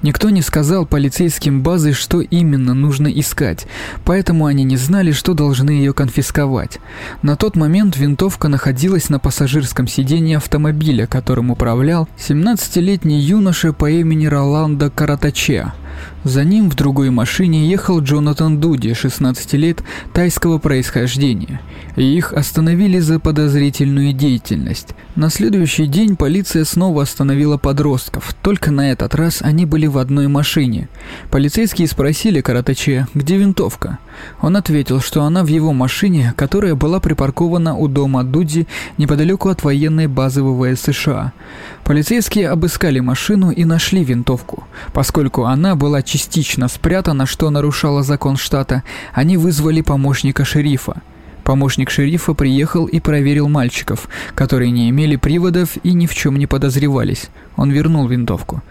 Никто 0.03 0.29
не 0.29 0.43
сказал 0.43 0.85
полицейским 0.85 1.63
базы, 1.63 1.93
что 1.93 2.21
именно 2.21 2.75
нужно 2.75 3.07
искать, 3.07 3.65
поэтому 4.03 4.45
они 4.45 4.63
не 4.63 4.77
знали, 4.77 5.11
что 5.11 5.33
должны 5.33 5.71
ее 5.71 5.91
конфисковать. 5.91 6.77
На 7.23 7.35
тот 7.35 7.55
момент 7.55 7.97
винтовка 7.97 8.47
находилась 8.47 9.09
на 9.09 9.17
пассажирском 9.17 9.87
сиденье 9.87 10.37
автомобиля, 10.37 11.07
которым 11.07 11.49
управлял 11.49 12.07
17-летний 12.19 13.19
юноша 13.21 13.73
по 13.73 13.89
имени 13.89 14.27
Роландо 14.27 14.91
Каратаче. 14.91 15.73
За 16.23 16.43
ним 16.43 16.69
в 16.69 16.75
другой 16.75 17.09
машине 17.09 17.69
ехал 17.69 17.99
Джонатан 18.01 18.59
Дуди, 18.59 18.93
16 18.93 19.53
лет, 19.53 19.83
тайского 20.13 20.57
происхождения, 20.57 21.61
их 21.95 22.33
остановили 22.33 22.99
за 22.99 23.19
подозрительную 23.19 24.13
деятельность. 24.13 24.89
На 25.15 25.29
следующий 25.29 25.85
день 25.85 26.15
полиция 26.15 26.65
снова 26.65 27.03
остановила 27.03 27.57
подростков, 27.57 28.35
только 28.41 28.71
на 28.71 28.91
этот 28.91 29.15
раз 29.15 29.41
они 29.41 29.65
были 29.65 29.87
в 29.87 29.97
одной 29.97 30.27
машине. 30.27 30.89
Полицейские 31.31 31.87
спросили 31.87 32.41
Каратаче, 32.41 33.07
где 33.13 33.37
винтовка. 33.37 33.99
Он 34.41 34.57
ответил, 34.57 35.01
что 35.01 35.23
она 35.23 35.43
в 35.43 35.47
его 35.47 35.73
машине, 35.73 36.33
которая 36.35 36.75
была 36.75 36.99
припаркована 36.99 37.75
у 37.75 37.87
дома 37.87 38.23
Дуди 38.23 38.67
неподалеку 38.97 39.49
от 39.49 39.63
военной 39.63 40.07
базы 40.07 40.43
ВВС 40.43 40.81
США. 40.81 41.33
Полицейские 41.83 42.49
обыскали 42.49 42.99
машину 42.99 43.51
и 43.51 43.65
нашли 43.65 44.03
винтовку. 44.03 44.63
Поскольку 44.93 45.45
она 45.45 45.75
была 45.75 46.01
частично 46.01 46.67
спрятана, 46.67 47.25
что 47.25 47.49
нарушало 47.49 48.03
закон 48.03 48.37
штата, 48.37 48.83
они 49.13 49.37
вызвали 49.37 49.81
помощника 49.81 50.45
шерифа. 50.45 51.01
Помощник 51.43 51.91
шерифа 51.91 52.33
приехал 52.33 52.85
и 52.85 52.99
проверил 52.99 53.47
мальчиков, 53.47 54.09
которые 54.33 54.71
не 54.71 54.89
имели 54.89 55.15
приводов 55.15 55.77
и 55.83 55.93
ни 55.93 56.07
в 56.07 56.15
чем 56.15 56.37
не 56.37 56.47
подозревались. 56.47 57.29
Он 57.55 57.69
вернул 57.69 58.07
винтовку. 58.07 58.63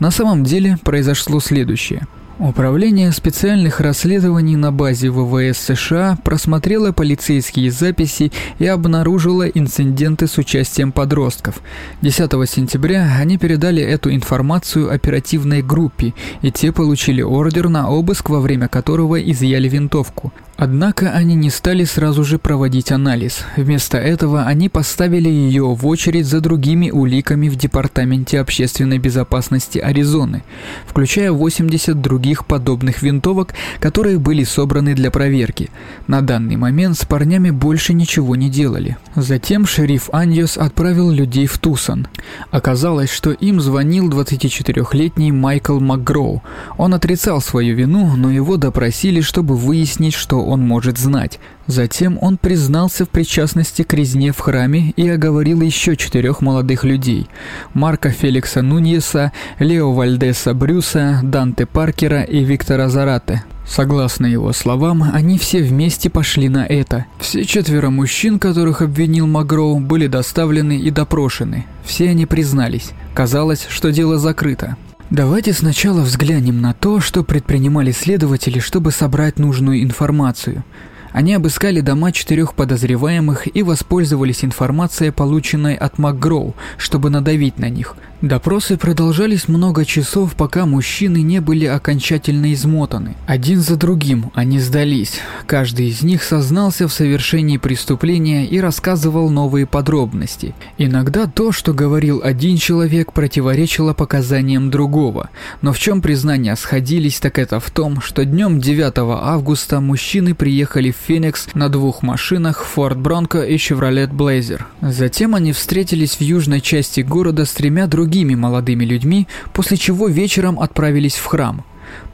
На 0.00 0.10
самом 0.10 0.42
деле 0.42 0.78
произошло 0.82 1.40
следующее– 1.40 2.06
Управление 2.42 3.12
специальных 3.12 3.78
расследований 3.78 4.56
на 4.56 4.72
базе 4.72 5.10
ВВС 5.10 5.58
США 5.58 6.18
просмотрело 6.24 6.90
полицейские 6.90 7.70
записи 7.70 8.32
и 8.58 8.66
обнаружило 8.66 9.46
инциденты 9.46 10.26
с 10.26 10.38
участием 10.38 10.90
подростков. 10.90 11.62
10 12.00 12.32
сентября 12.50 13.16
они 13.20 13.38
передали 13.38 13.80
эту 13.80 14.12
информацию 14.12 14.92
оперативной 14.92 15.62
группе, 15.62 16.14
и 16.40 16.50
те 16.50 16.72
получили 16.72 17.22
ордер 17.22 17.68
на 17.68 17.88
обыск, 17.88 18.28
во 18.28 18.40
время 18.40 18.66
которого 18.66 19.22
изъяли 19.22 19.68
винтовку. 19.68 20.32
Однако 20.56 21.10
они 21.10 21.34
не 21.34 21.50
стали 21.50 21.84
сразу 21.84 22.24
же 22.24 22.38
проводить 22.38 22.92
анализ. 22.92 23.44
Вместо 23.56 23.98
этого 23.98 24.44
они 24.44 24.68
поставили 24.68 25.28
ее 25.28 25.74
в 25.74 25.86
очередь 25.86 26.26
за 26.26 26.40
другими 26.40 26.90
уликами 26.90 27.48
в 27.48 27.56
Департаменте 27.56 28.38
общественной 28.38 28.98
безопасности 28.98 29.78
Аризоны, 29.78 30.44
включая 30.86 31.32
80 31.32 32.00
других 32.00 32.44
подобных 32.46 33.02
винтовок, 33.02 33.54
которые 33.80 34.18
были 34.18 34.44
собраны 34.44 34.94
для 34.94 35.10
проверки. 35.10 35.70
На 36.06 36.20
данный 36.20 36.56
момент 36.56 36.98
с 36.98 37.04
парнями 37.06 37.50
больше 37.50 37.94
ничего 37.94 38.36
не 38.36 38.50
делали. 38.50 38.96
Затем 39.16 39.66
шериф 39.66 40.10
Аньос 40.12 40.58
отправил 40.58 41.10
людей 41.10 41.46
в 41.46 41.58
Тусон. 41.58 42.08
Оказалось, 42.50 43.10
что 43.10 43.32
им 43.32 43.60
звонил 43.60 44.10
24-летний 44.10 45.32
Майкл 45.32 45.80
МакГроу. 45.80 46.42
Он 46.76 46.94
отрицал 46.94 47.40
свою 47.40 47.74
вину, 47.74 48.16
но 48.16 48.30
его 48.30 48.56
допросили, 48.58 49.20
чтобы 49.20 49.56
выяснить, 49.56 50.14
что 50.14 50.41
он 50.44 50.60
может 50.60 50.98
знать. 50.98 51.38
Затем 51.66 52.18
он 52.20 52.36
признался 52.36 53.04
в 53.04 53.08
причастности 53.08 53.82
к 53.82 53.94
резне 53.94 54.32
в 54.32 54.38
храме 54.38 54.92
и 54.96 55.08
оговорил 55.08 55.60
еще 55.60 55.96
четырех 55.96 56.40
молодых 56.40 56.84
людей– 56.84 57.28
Марка 57.74 58.10
Феликса 58.10 58.62
Нуньеса, 58.62 59.32
Лео 59.58 59.92
Вальдеса 59.92 60.54
Брюса, 60.54 61.20
Данте 61.22 61.66
Паркера 61.66 62.22
и 62.22 62.44
Виктора 62.44 62.88
Зарате. 62.88 63.44
Согласно 63.66 64.26
его 64.26 64.52
словам, 64.52 65.04
они 65.14 65.38
все 65.38 65.62
вместе 65.62 66.10
пошли 66.10 66.48
на 66.48 66.66
это. 66.66 67.06
Все 67.20 67.44
четверо 67.44 67.90
мужчин, 67.90 68.38
которых 68.38 68.82
обвинил 68.82 69.26
Магроу, 69.26 69.78
были 69.78 70.08
доставлены 70.08 70.78
и 70.78 70.90
допрошены. 70.90 71.66
Все 71.84 72.10
они 72.10 72.26
признались. 72.26 72.90
Казалось, 73.14 73.66
что 73.68 73.92
дело 73.92 74.18
закрыто. 74.18 74.76
Давайте 75.12 75.52
сначала 75.52 76.00
взглянем 76.00 76.62
на 76.62 76.72
то, 76.72 76.98
что 77.00 77.22
предпринимали 77.22 77.90
следователи, 77.90 78.60
чтобы 78.60 78.92
собрать 78.92 79.38
нужную 79.38 79.82
информацию. 79.82 80.64
Они 81.12 81.34
обыскали 81.34 81.80
дома 81.80 82.12
четырех 82.12 82.54
подозреваемых 82.54 83.54
и 83.54 83.62
воспользовались 83.62 84.44
информацией, 84.44 85.10
полученной 85.10 85.74
от 85.74 85.98
МакГроу, 85.98 86.54
чтобы 86.78 87.10
надавить 87.10 87.58
на 87.58 87.68
них. 87.68 87.96
Допросы 88.22 88.76
продолжались 88.76 89.48
много 89.48 89.84
часов, 89.84 90.36
пока 90.36 90.64
мужчины 90.64 91.22
не 91.22 91.40
были 91.40 91.66
окончательно 91.66 92.52
измотаны. 92.52 93.16
Один 93.26 93.58
за 93.58 93.74
другим 93.74 94.30
они 94.34 94.60
сдались. 94.60 95.18
Каждый 95.46 95.88
из 95.88 96.02
них 96.02 96.22
сознался 96.22 96.86
в 96.86 96.92
совершении 96.92 97.56
преступления 97.56 98.46
и 98.46 98.60
рассказывал 98.60 99.28
новые 99.28 99.66
подробности. 99.66 100.54
Иногда 100.78 101.26
то, 101.26 101.50
что 101.50 101.74
говорил 101.74 102.20
один 102.22 102.58
человек, 102.58 103.12
противоречило 103.12 103.92
показаниям 103.92 104.70
другого. 104.70 105.30
Но 105.60 105.72
в 105.72 105.80
чем 105.80 106.00
признания 106.00 106.54
сходились, 106.54 107.18
так 107.18 107.40
это 107.40 107.58
в 107.58 107.72
том, 107.72 108.00
что 108.00 108.24
днем 108.24 108.60
9 108.60 108.98
августа 108.98 109.80
мужчины 109.80 110.36
приехали 110.36 110.92
в 110.92 110.96
Феникс 111.06 111.48
на 111.54 111.68
двух 111.68 112.02
машинах 112.02 112.64
Ford 112.76 112.96
Bronco 112.96 113.46
и 113.46 113.56
Chevrolet 113.56 114.08
Blazer. 114.08 114.62
Затем 114.80 115.34
они 115.34 115.52
встретились 115.52 116.16
в 116.16 116.20
южной 116.20 116.60
части 116.60 117.00
города 117.00 117.44
с 117.44 117.52
тремя 117.52 117.86
другими 117.86 118.34
молодыми 118.34 118.84
людьми, 118.84 119.26
после 119.52 119.76
чего 119.76 120.08
вечером 120.08 120.60
отправились 120.60 121.16
в 121.16 121.24
храм. 121.26 121.64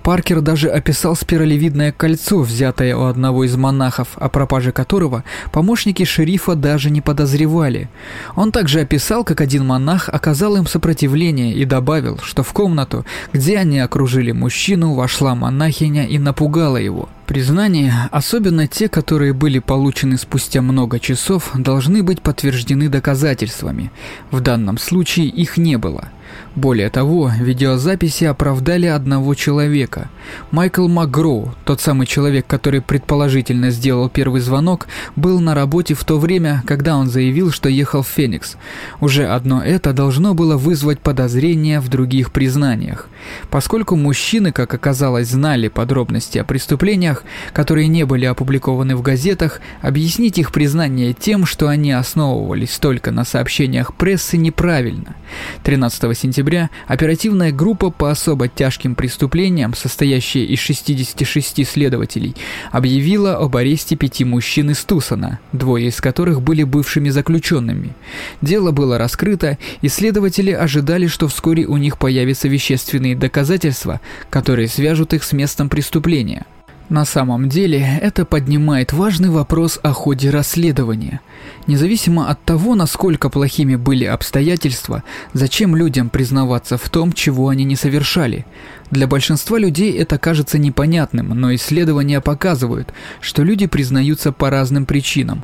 Паркер 0.03 0.41
даже 0.41 0.71
описал 0.71 1.15
спиралевидное 1.17 1.93
кольцо, 1.93 2.41
взятое 2.41 2.97
у 2.97 3.05
одного 3.05 3.45
из 3.45 3.57
монахов, 3.57 4.09
о 4.17 4.29
пропаже 4.29 4.73
которого 4.73 5.23
помощники 5.53 6.05
шерифа 6.05 6.55
даже 6.55 6.91
не 6.91 7.01
подозревали. 7.01 7.91
Он 8.35 8.51
также 8.51 8.81
описал, 8.81 9.23
как 9.25 9.41
один 9.41 9.67
монах 9.67 10.09
оказал 10.09 10.57
им 10.57 10.67
сопротивление 10.67 11.53
и 11.53 11.65
добавил, 11.67 12.19
что 12.23 12.43
в 12.43 12.53
комнату, 12.53 13.05
где 13.33 13.59
они 13.59 13.81
окружили 13.81 14.33
мужчину, 14.33 14.95
вошла 14.95 15.35
монахиня 15.35 16.07
и 16.07 16.19
напугала 16.19 16.79
его. 16.79 17.09
Признания, 17.27 18.09
особенно 18.11 18.67
те, 18.67 18.89
которые 18.89 19.35
были 19.35 19.59
получены 19.59 20.17
спустя 20.17 20.63
много 20.63 20.99
часов, 20.99 21.51
должны 21.55 22.03
быть 22.03 22.23
подтверждены 22.23 22.89
доказательствами. 22.89 23.93
В 24.31 24.41
данном 24.41 24.79
случае 24.79 25.27
их 25.27 25.59
не 25.59 25.77
было. 25.77 26.09
Более 26.55 26.91
того, 26.91 27.31
видеозаписи 27.39 28.25
оправдали 28.25 28.87
одного 28.87 29.35
человека. 29.35 30.11
Майкл 30.51 30.89
Макгроу, 30.89 31.55
тот 31.65 31.81
самый 31.81 32.07
человек, 32.07 32.47
который 32.47 32.81
предположительно 32.81 33.71
сделал 33.71 34.09
первый 34.09 34.41
звонок, 34.41 34.89
был 35.15 35.41
на 35.41 35.55
работе 35.55 35.95
в 35.95 36.05
то 36.05 36.19
время, 36.19 36.63
когда 36.67 36.97
он 36.97 37.09
заявил, 37.09 37.53
что 37.53 37.69
ехал 37.69 38.03
в 38.03 38.09
Феникс. 38.09 38.57
Уже 39.01 39.27
одно 39.27 39.63
это 39.63 39.93
должно 39.93 40.35
было 40.35 40.57
вызвать 40.57 41.01
подозрения 41.01 41.81
в 41.81 41.89
других 41.89 42.33
признаниях. 42.33 43.09
Поскольку 43.51 43.97
мужчины, 43.97 44.53
как 44.53 44.75
оказалось, 44.75 45.29
знали 45.29 45.69
подробности 45.69 46.39
о 46.39 46.45
преступлениях, 46.45 47.25
которые 47.53 47.89
не 47.89 48.05
были 48.05 48.25
опубликованы 48.25 48.97
в 48.97 49.03
газетах, 49.03 49.61
объяснить 49.81 50.39
их 50.39 50.53
признание 50.53 51.13
тем, 51.13 51.47
что 51.47 51.69
они 51.69 51.93
основывались 51.93 52.79
только 52.79 53.11
на 53.11 53.25
сообщениях 53.25 53.95
прессы, 53.95 54.37
неправильно. 54.37 55.15
13 55.63 56.17
сентября 56.19 56.71
оперативная 56.87 57.53
группа 57.53 57.91
по 57.91 58.11
особо 58.11 58.49
тяжким 58.49 58.95
преступлениям, 58.95 59.75
состоящая 59.75 60.45
из 60.45 60.59
66 60.59 61.67
следователей, 61.67 62.35
объявила 62.71 63.37
об 63.37 63.57
аресте 63.57 63.97
пяти 63.97 64.25
мужчин 64.25 64.71
из 64.71 64.85
Тусона, 64.85 65.41
двое 65.53 65.89
из 65.89 66.01
которых 66.01 66.43
были 66.43 66.65
бывшими 66.65 67.09
заключенными. 67.09 67.95
Дело 68.43 68.73
было 68.73 68.99
раскрыто, 68.99 69.59
и 69.81 69.89
следователи 69.89 70.51
ожидали, 70.51 71.07
что 71.07 71.29
вскоре 71.29 71.67
у 71.67 71.77
них 71.77 71.99
появятся 71.99 72.49
вещественные 72.49 73.17
доказательства, 73.17 74.01
которые 74.31 74.69
свяжут 74.69 75.15
их 75.15 75.25
с 75.25 75.33
местом 75.33 75.69
преступления. 75.69 76.45
На 76.89 77.05
самом 77.05 77.51
деле, 77.51 77.85
это 78.01 78.25
поднимает 78.25 78.95
важный 78.95 79.29
вопрос 79.29 79.79
о 79.83 79.93
ходе 79.93 80.31
расследования. 80.31 81.21
Независимо 81.67 82.31
от 82.31 82.43
того, 82.45 82.75
насколько 82.75 83.29
плохими 83.29 83.77
были 83.77 84.07
обстоятельства, 84.07 85.03
зачем 85.35 85.77
людям 85.77 86.09
признаваться 86.09 86.79
в 86.79 86.89
том, 86.89 87.13
чего 87.13 87.51
они 87.51 87.65
не 87.65 87.77
совершали? 87.77 88.47
Для 88.91 89.07
большинства 89.07 89.59
людей 89.59 89.99
это 89.99 90.19
кажется 90.19 90.59
непонятным, 90.59 91.29
но 91.29 91.55
исследования 91.55 92.23
показывают, 92.23 92.95
что 93.21 93.43
люди 93.43 93.67
признаются 93.67 94.33
по 94.33 94.49
разным 94.49 94.87
причинам. 94.87 95.43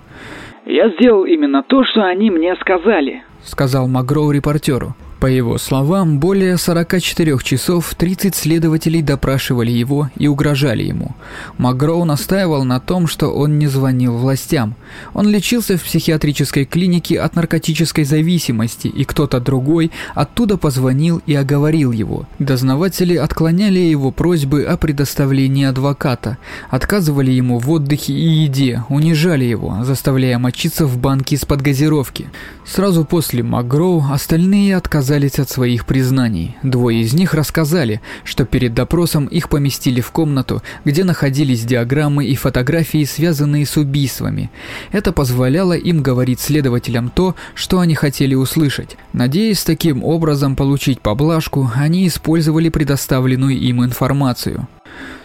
«Я 0.65 0.89
сделал 0.99 1.27
именно 1.27 1.63
то, 1.63 1.85
что 1.85 2.05
они 2.05 2.31
мне 2.31 2.57
сказали»,— 2.57 3.23
сказал 3.43 3.87
Магроу 3.87 4.31
репортеру. 4.31 4.97
По 5.25 5.29
его 5.29 5.57
словам, 5.57 6.19
более 6.19 6.59
44 6.59 7.39
часов 7.43 7.95
30 7.95 8.35
следователей 8.35 9.01
допрашивали 9.01 9.71
его 9.71 10.11
и 10.19 10.29
угрожали 10.29 10.83
ему. 10.83 11.17
Магроу 11.57 12.05
настаивал 12.05 12.65
на 12.65 12.79
том, 12.79 13.07
что 13.07 13.29
он 13.29 13.59
не 13.59 13.67
звонил 13.67 14.19
властям. 14.19 14.75
Он 15.15 15.27
лечился 15.27 15.79
в 15.79 15.83
психиатрической 15.83 16.67
клинике 16.67 17.19
от 17.19 17.37
наркотической 17.37 18.05
зависимости, 18.05 18.89
и 18.89 19.05
кто-то 19.05 19.41
другой 19.41 19.93
оттуда 20.15 20.59
позвонил 20.59 21.23
и 21.25 21.35
оговорил 21.35 21.91
его. 21.91 22.27
Дознаватели 22.39 23.17
отклоняли 23.17 23.79
его 23.79 24.11
просьбы 24.11 24.65
о 24.65 24.77
предоставлении 24.77 25.65
адвоката, 25.65 26.37
отказывали 26.69 27.31
ему 27.31 27.59
в 27.59 27.71
отдыхе 27.71 28.13
и 28.13 28.29
еде, 28.45 28.85
унижали 28.91 29.47
его, 29.47 29.85
заставляя 29.85 30.39
мочиться 30.39 30.85
в 30.85 30.99
банке 30.99 31.37
из-под 31.37 31.63
газировки. 31.63 32.29
Сразу 32.67 33.07
после 33.07 33.43
Магроу 33.43 34.05
остальные 34.13 34.77
отказались 34.77 35.14
отказались 35.15 35.39
от 35.39 35.49
своих 35.49 35.87
признаний. 35.87 36.57
Двое 36.63 37.01
из 37.01 37.15
них 37.15 37.35
рассказали, 37.35 38.01
что 38.25 38.45
перед 38.45 38.75
допросом 38.75 39.27
их 39.27 39.49
поместили 39.49 40.01
в 40.01 40.11
комнату, 40.11 40.63
где 40.85 41.05
находились 41.05 41.65
диаграммы 41.65 42.27
и 42.27 42.35
фотографии, 42.35 43.05
связанные 43.05 43.65
с 43.65 43.77
убийствами. 43.77 44.51
Это 44.93 45.13
позволяло 45.13 45.75
им 45.75 46.03
говорить 46.03 46.41
следователям 46.41 47.11
то, 47.11 47.37
что 47.55 47.79
они 47.79 47.95
хотели 47.95 48.35
услышать. 48.35 48.97
Надеясь 49.13 49.63
таким 49.63 50.03
образом 50.03 50.57
получить 50.57 51.01
поблажку, 51.01 51.71
они 51.77 52.09
использовали 52.09 52.69
предоставленную 52.69 53.57
им 53.57 53.85
информацию. 53.85 54.67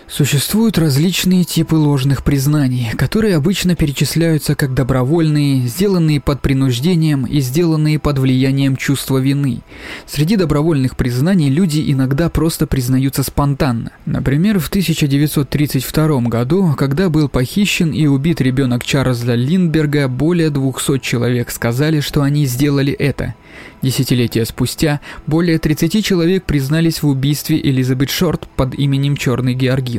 Существуют 0.09 0.79
различные 0.79 1.43
типы 1.43 1.75
ложных 1.75 2.23
признаний, 2.23 2.89
которые 2.97 3.35
обычно 3.35 3.75
перечисляются 3.75 4.55
как 4.55 4.73
добровольные, 4.73 5.67
сделанные 5.67 6.19
под 6.19 6.41
принуждением 6.41 7.27
и 7.27 7.39
сделанные 7.41 7.99
под 7.99 8.17
влиянием 8.17 8.75
чувства 8.75 9.19
вины. 9.19 9.59
Среди 10.07 10.35
добровольных 10.35 10.97
признаний 10.97 11.51
люди 11.51 11.91
иногда 11.91 12.29
просто 12.29 12.65
признаются 12.65 13.21
спонтанно. 13.21 13.91
Например, 14.07 14.57
в 14.57 14.69
1932 14.69 16.21
году, 16.21 16.73
когда 16.75 17.09
был 17.09 17.29
похищен 17.29 17.91
и 17.91 18.07
убит 18.07 18.41
ребенок 18.41 18.83
Чарльза 18.83 19.35
Линдберга, 19.35 20.07
более 20.07 20.49
200 20.49 20.97
человек 20.99 21.51
сказали, 21.51 21.99
что 21.99 22.23
они 22.23 22.45
сделали 22.45 22.93
это. 22.93 23.35
Десятилетия 23.81 24.45
спустя 24.45 24.99
более 25.25 25.57
30 25.57 26.03
человек 26.03 26.45
признались 26.45 27.01
в 27.01 27.07
убийстве 27.07 27.59
Элизабет 27.61 28.09
Шорт 28.09 28.47
под 28.55 28.73
именем 28.75 29.15
Черный 29.15 29.53
Георгин. 29.53 29.98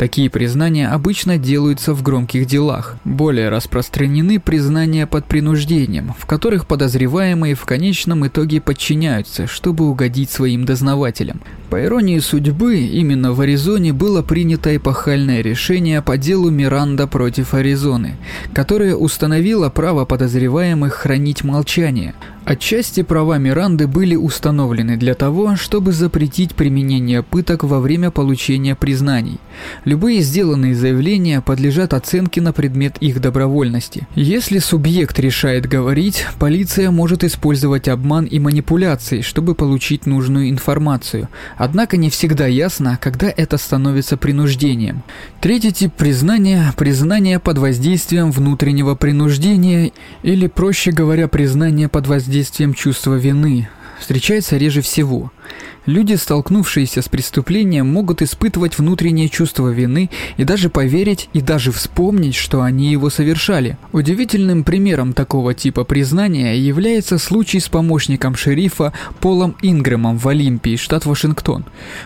Такие 0.00 0.30
признания 0.30 0.88
обычно 0.88 1.36
делаются 1.36 1.92
в 1.92 2.02
громких 2.02 2.46
делах. 2.46 2.96
Более 3.04 3.50
распространены 3.50 4.40
признания 4.40 5.06
под 5.06 5.26
принуждением, 5.26 6.14
в 6.18 6.24
которых 6.24 6.66
подозреваемые 6.66 7.54
в 7.54 7.66
конечном 7.66 8.26
итоге 8.26 8.62
подчиняются, 8.62 9.46
чтобы 9.46 9.86
угодить 9.86 10.30
своим 10.30 10.64
дознавателям. 10.64 11.42
По 11.68 11.84
иронии 11.84 12.18
судьбы, 12.18 12.78
именно 12.78 13.34
в 13.34 13.42
Аризоне 13.42 13.92
было 13.92 14.22
принято 14.22 14.74
эпохальное 14.74 15.42
решение 15.42 16.00
по 16.00 16.16
делу 16.16 16.48
Миранда 16.48 17.06
против 17.06 17.52
Аризоны, 17.52 18.16
которое 18.54 18.96
установило 18.96 19.68
право 19.68 20.06
подозреваемых 20.06 20.94
хранить 20.94 21.44
молчание. 21.44 22.14
Отчасти 22.50 23.04
права 23.04 23.38
Миранды 23.38 23.86
были 23.86 24.16
установлены 24.16 24.96
для 24.96 25.14
того, 25.14 25.54
чтобы 25.54 25.92
запретить 25.92 26.56
применение 26.56 27.22
пыток 27.22 27.62
во 27.62 27.78
время 27.78 28.10
получения 28.10 28.74
признаний. 28.74 29.38
Любые 29.84 30.20
сделанные 30.20 30.74
заявления 30.74 31.42
подлежат 31.42 31.94
оценке 31.94 32.40
на 32.40 32.52
предмет 32.52 32.96
их 32.98 33.20
добровольности. 33.20 34.08
Если 34.16 34.58
субъект 34.58 35.16
решает 35.20 35.66
говорить, 35.66 36.26
полиция 36.40 36.90
может 36.90 37.22
использовать 37.22 37.86
обман 37.86 38.24
и 38.24 38.40
манипуляции, 38.40 39.20
чтобы 39.20 39.54
получить 39.54 40.06
нужную 40.06 40.50
информацию. 40.50 41.28
Однако 41.56 41.98
не 41.98 42.10
всегда 42.10 42.48
ясно, 42.48 42.98
когда 43.00 43.28
это 43.28 43.58
становится 43.58 44.16
принуждением. 44.16 45.04
Третий 45.40 45.70
тип 45.70 45.92
признания– 45.92 46.74
признание 46.76 47.38
под 47.38 47.58
воздействием 47.58 48.32
внутреннего 48.32 48.96
принуждения 48.96 49.92
или, 50.24 50.48
проще 50.48 50.90
говоря, 50.90 51.28
признание 51.28 51.88
под 51.88 52.08
воздействием 52.08 52.39
чувства 52.74 53.14
вины– 53.14 53.68
встречается 54.00 54.56
реже 54.56 54.82
всего. 54.82 55.30
Люди, 55.90 56.14
столкнувшиеся 56.14 57.02
с 57.02 57.08
преступлением, 57.08 57.88
могут 57.88 58.22
испытывать 58.22 58.78
внутреннее 58.78 59.28
чувство 59.28 59.70
вины 59.70 60.08
и 60.36 60.44
даже 60.44 60.70
поверить 60.70 61.28
и 61.32 61.40
даже 61.40 61.72
вспомнить, 61.72 62.36
что 62.36 62.62
они 62.62 62.92
его 62.92 63.10
совершали. 63.10 63.76
Удивительным 63.90 64.62
примером 64.62 65.14
такого 65.14 65.52
типа 65.52 65.82
признания 65.82 66.56
является 66.56 67.18
случай 67.18 67.58
с 67.58 67.68
помощником 67.68 68.36
шерифа 68.36 68.92
Полом 69.18 69.56
Ингрэмом 69.62 70.16
в 70.16 70.28
Олимпии, 70.28 70.76
штат 70.76 71.06
Вашингтон. 71.06 71.64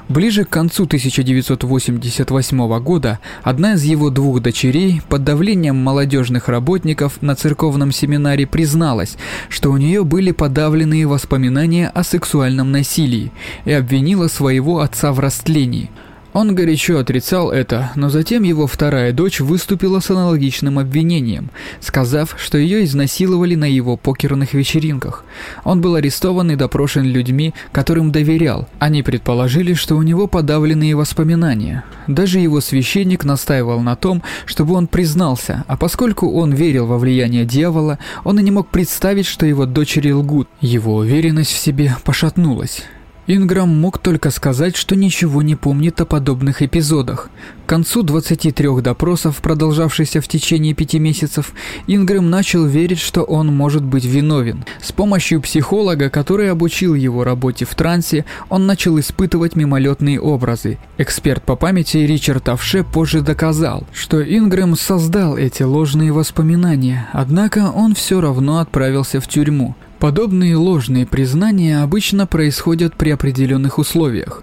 Ближе 0.09 0.47
к 0.47 0.49
концу 0.49 0.85
1988 0.85 2.79
года 2.79 3.19
одна 3.43 3.75
из 3.75 3.83
его 3.83 4.09
двух 4.09 4.41
дочерей 4.41 5.03
под 5.11 5.25
давлением 5.25 5.77
молодежных 5.77 6.49
работников 6.49 7.21
на 7.21 7.35
церковном 7.35 7.93
семинаре 7.93 8.47
призналась, 8.47 9.19
что 9.51 9.71
у 9.71 9.77
нее 9.77 10.05
были 10.05 10.31
подавленные 10.31 11.07
воспоминания 11.07 11.91
о 11.91 12.03
сексуальном 12.03 12.73
насилии 12.73 13.31
и 13.67 13.74
обвинила 13.75 14.29
своего 14.29 14.81
отца 14.81 15.13
в 15.13 15.21
растлении. 15.21 15.91
Он 16.35 16.53
горячо 16.53 16.99
отрицал 16.99 17.53
это, 17.53 17.93
но 17.95 18.11
затем 18.11 18.43
его 18.43 18.67
вторая 18.67 19.13
дочь 19.13 19.39
выступила 19.39 20.01
с 20.01 20.11
аналогичным 20.11 20.81
обвинением, 20.81 21.51
сказав, 21.79 22.35
что 22.39 22.59
ее 22.59 22.85
изнасиловали 22.85 23.55
на 23.55 23.67
его 23.67 23.97
покерных 23.97 24.53
вечеринках. 24.53 25.25
Он 25.63 25.81
был 25.81 25.95
арестован 25.95 26.51
и 26.51 26.57
допрошен 26.57 27.05
людьми, 27.05 27.55
которым 27.71 28.11
доверял. 28.11 28.69
Они 28.81 29.05
предположили, 29.05 29.75
что 29.75 29.95
у 29.95 30.03
него 30.03 30.27
подавленные 30.27 30.97
воспоминания. 30.97 31.85
Даже 32.09 32.41
его 32.41 32.61
священник 32.61 33.23
настаивал 33.23 33.79
на 33.79 33.95
том, 33.95 34.21
чтобы 34.45 34.75
он 34.75 34.89
признался, 34.89 35.65
а 35.69 35.77
поскольку 35.77 36.33
он 36.33 36.53
верил 36.53 36.87
во 36.87 36.99
влияние 36.99 37.45
дьявола, 37.45 38.01
он 38.25 38.41
и 38.41 38.43
не 38.43 38.51
мог 38.51 38.71
представить, 38.71 39.27
что 39.27 39.47
его 39.47 39.67
дочери 39.67 40.11
лгут. 40.11 40.49
Его 40.61 40.97
уверенность 40.97 41.53
в 41.53 41.59
себе 41.59 41.95
пошатнулась. 42.03 42.83
Инграм 43.27 43.69
мог 43.69 43.99
только 43.99 44.31
сказать, 44.31 44.77
что 44.77 44.95
ничего 44.97 45.41
не 45.41 45.57
помнит 45.57 45.99
о 46.01 46.05
подобных 46.05 46.61
эпизодах. 46.61 47.31
К 47.65 47.69
концу 47.71 48.03
23 48.03 48.83
допросов, 48.83 49.39
продолжавшихся 49.39 50.21
в 50.21 50.29
течение 50.29 50.75
пяти 50.75 50.99
месяцев, 50.99 51.55
Ингрэм 51.87 52.29
начал 52.29 52.67
верить, 52.67 52.99
что 52.99 53.23
он 53.23 53.47
может 53.47 53.83
быть 53.83 54.05
виновен. 54.05 54.65
С 54.83 54.93
помощью 54.93 55.41
психолога, 55.41 56.11
который 56.11 56.51
обучил 56.51 56.95
его 56.95 57.25
работе 57.25 57.65
в 57.65 57.75
трансе, 57.75 58.27
он 58.51 58.67
начал 58.67 59.01
испытывать 59.01 59.57
мимолетные 59.57 60.21
образы. 60.21 60.79
Эксперт 60.99 61.43
по 61.43 61.57
памяти 61.57 61.99
Ричард 61.99 62.51
Авше 62.51 62.85
позже 62.85 63.23
доказал, 63.23 63.87
что 63.95 64.23
Ингрэм 64.23 64.77
создал 64.77 65.39
эти 65.39 65.63
ложные 65.63 66.13
воспоминания, 66.13 67.09
однако 67.15 67.71
он 67.75 67.95
все 67.95 68.21
равно 68.21 68.59
отправился 68.59 69.21
в 69.21 69.29
тюрьму. 69.29 69.75
Подобные 70.05 70.55
ложные 70.55 71.07
признания 71.07 71.79
обычно 71.83 72.27
происходят 72.27 72.95
при 72.95 73.09
определенных 73.09 73.79
условиях. 73.79 74.43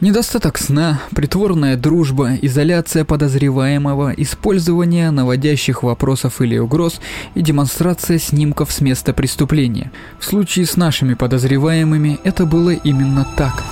Недостаток 0.00 0.58
сна, 0.58 1.00
притворная 1.14 1.76
дружба, 1.76 2.32
изоляция 2.42 3.04
подозреваемого, 3.04 4.12
использование 4.16 5.12
наводящих 5.12 5.84
вопросов 5.84 6.40
или 6.40 6.58
угроз 6.58 7.00
и 7.36 7.42
демонстрация 7.42 8.18
снимков 8.18 8.72
с 8.72 8.80
места 8.80 9.12
преступления. 9.12 9.92
В 10.18 10.24
случае 10.24 10.66
с 10.66 10.76
нашими 10.76 11.14
подозреваемыми 11.14 12.18
это 12.24 12.44
было 12.44 12.70
именно 12.70 13.24
так. 13.36 13.62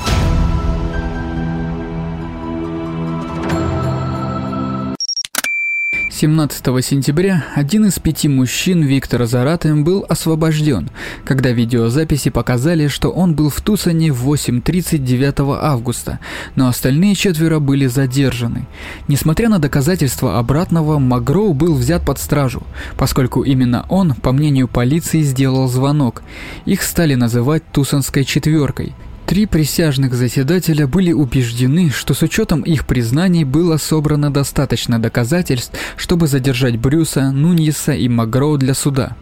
17 6.17 6.65
сентября 6.83 7.45
один 7.55 7.85
из 7.85 7.99
пяти 7.99 8.27
мужчин 8.27 8.81
Виктора 8.83 9.27
Зараты 9.27 9.75
был 9.75 10.07
освобожден, 10.09 10.89
когда 11.27 11.51
видеозаписи 11.51 12.31
показали, 12.31 12.89
что 12.89 13.11
он 13.11 13.35
был 13.35 13.51
в 13.51 13.61
Тусане 13.61 14.13
в 14.13 14.27
8.30 14.27 14.97
9 14.97 15.35
августа, 15.63 16.19
но 16.55 16.69
остальные 16.69 17.17
четверо 17.17 17.59
были 17.59 17.85
задержаны. 17.85 18.67
Несмотря 19.09 19.51
на 19.51 19.59
доказательства 19.59 20.39
обратного, 20.39 20.99
Магроу 20.99 21.53
был 21.53 21.75
взят 21.75 22.03
под 22.07 22.19
стражу, 22.19 22.63
поскольку 22.97 23.43
именно 23.43 23.85
он, 23.91 24.15
по 24.15 24.33
мнению 24.33 24.69
полиции, 24.69 25.21
сделал 25.21 25.69
звонок. 25.69 26.23
Их 26.65 26.83
стали 26.83 27.15
называть 27.15 27.63
Тусанской 27.73 28.25
четверкой– 28.25 28.95
Три 29.27 29.47
присяжных 29.47 30.15
заседателя 30.15 30.87
были 30.87 31.11
убеждены, 31.11 31.91
что 31.91 32.15
с 32.15 32.23
учетом 32.23 32.63
их 32.63 32.87
признаний 32.87 33.43
было 33.43 33.77
собрано 33.77 34.33
достаточно 34.33 35.01
доказательств, 35.01 35.77
чтобы 35.97 36.29
задержать 36.29 36.77
Брюса, 36.79 37.33
Нуньеса 37.33 37.93
и 37.93 38.09
Магроу 38.09 38.57
для 38.57 38.73
суда. 38.73 39.17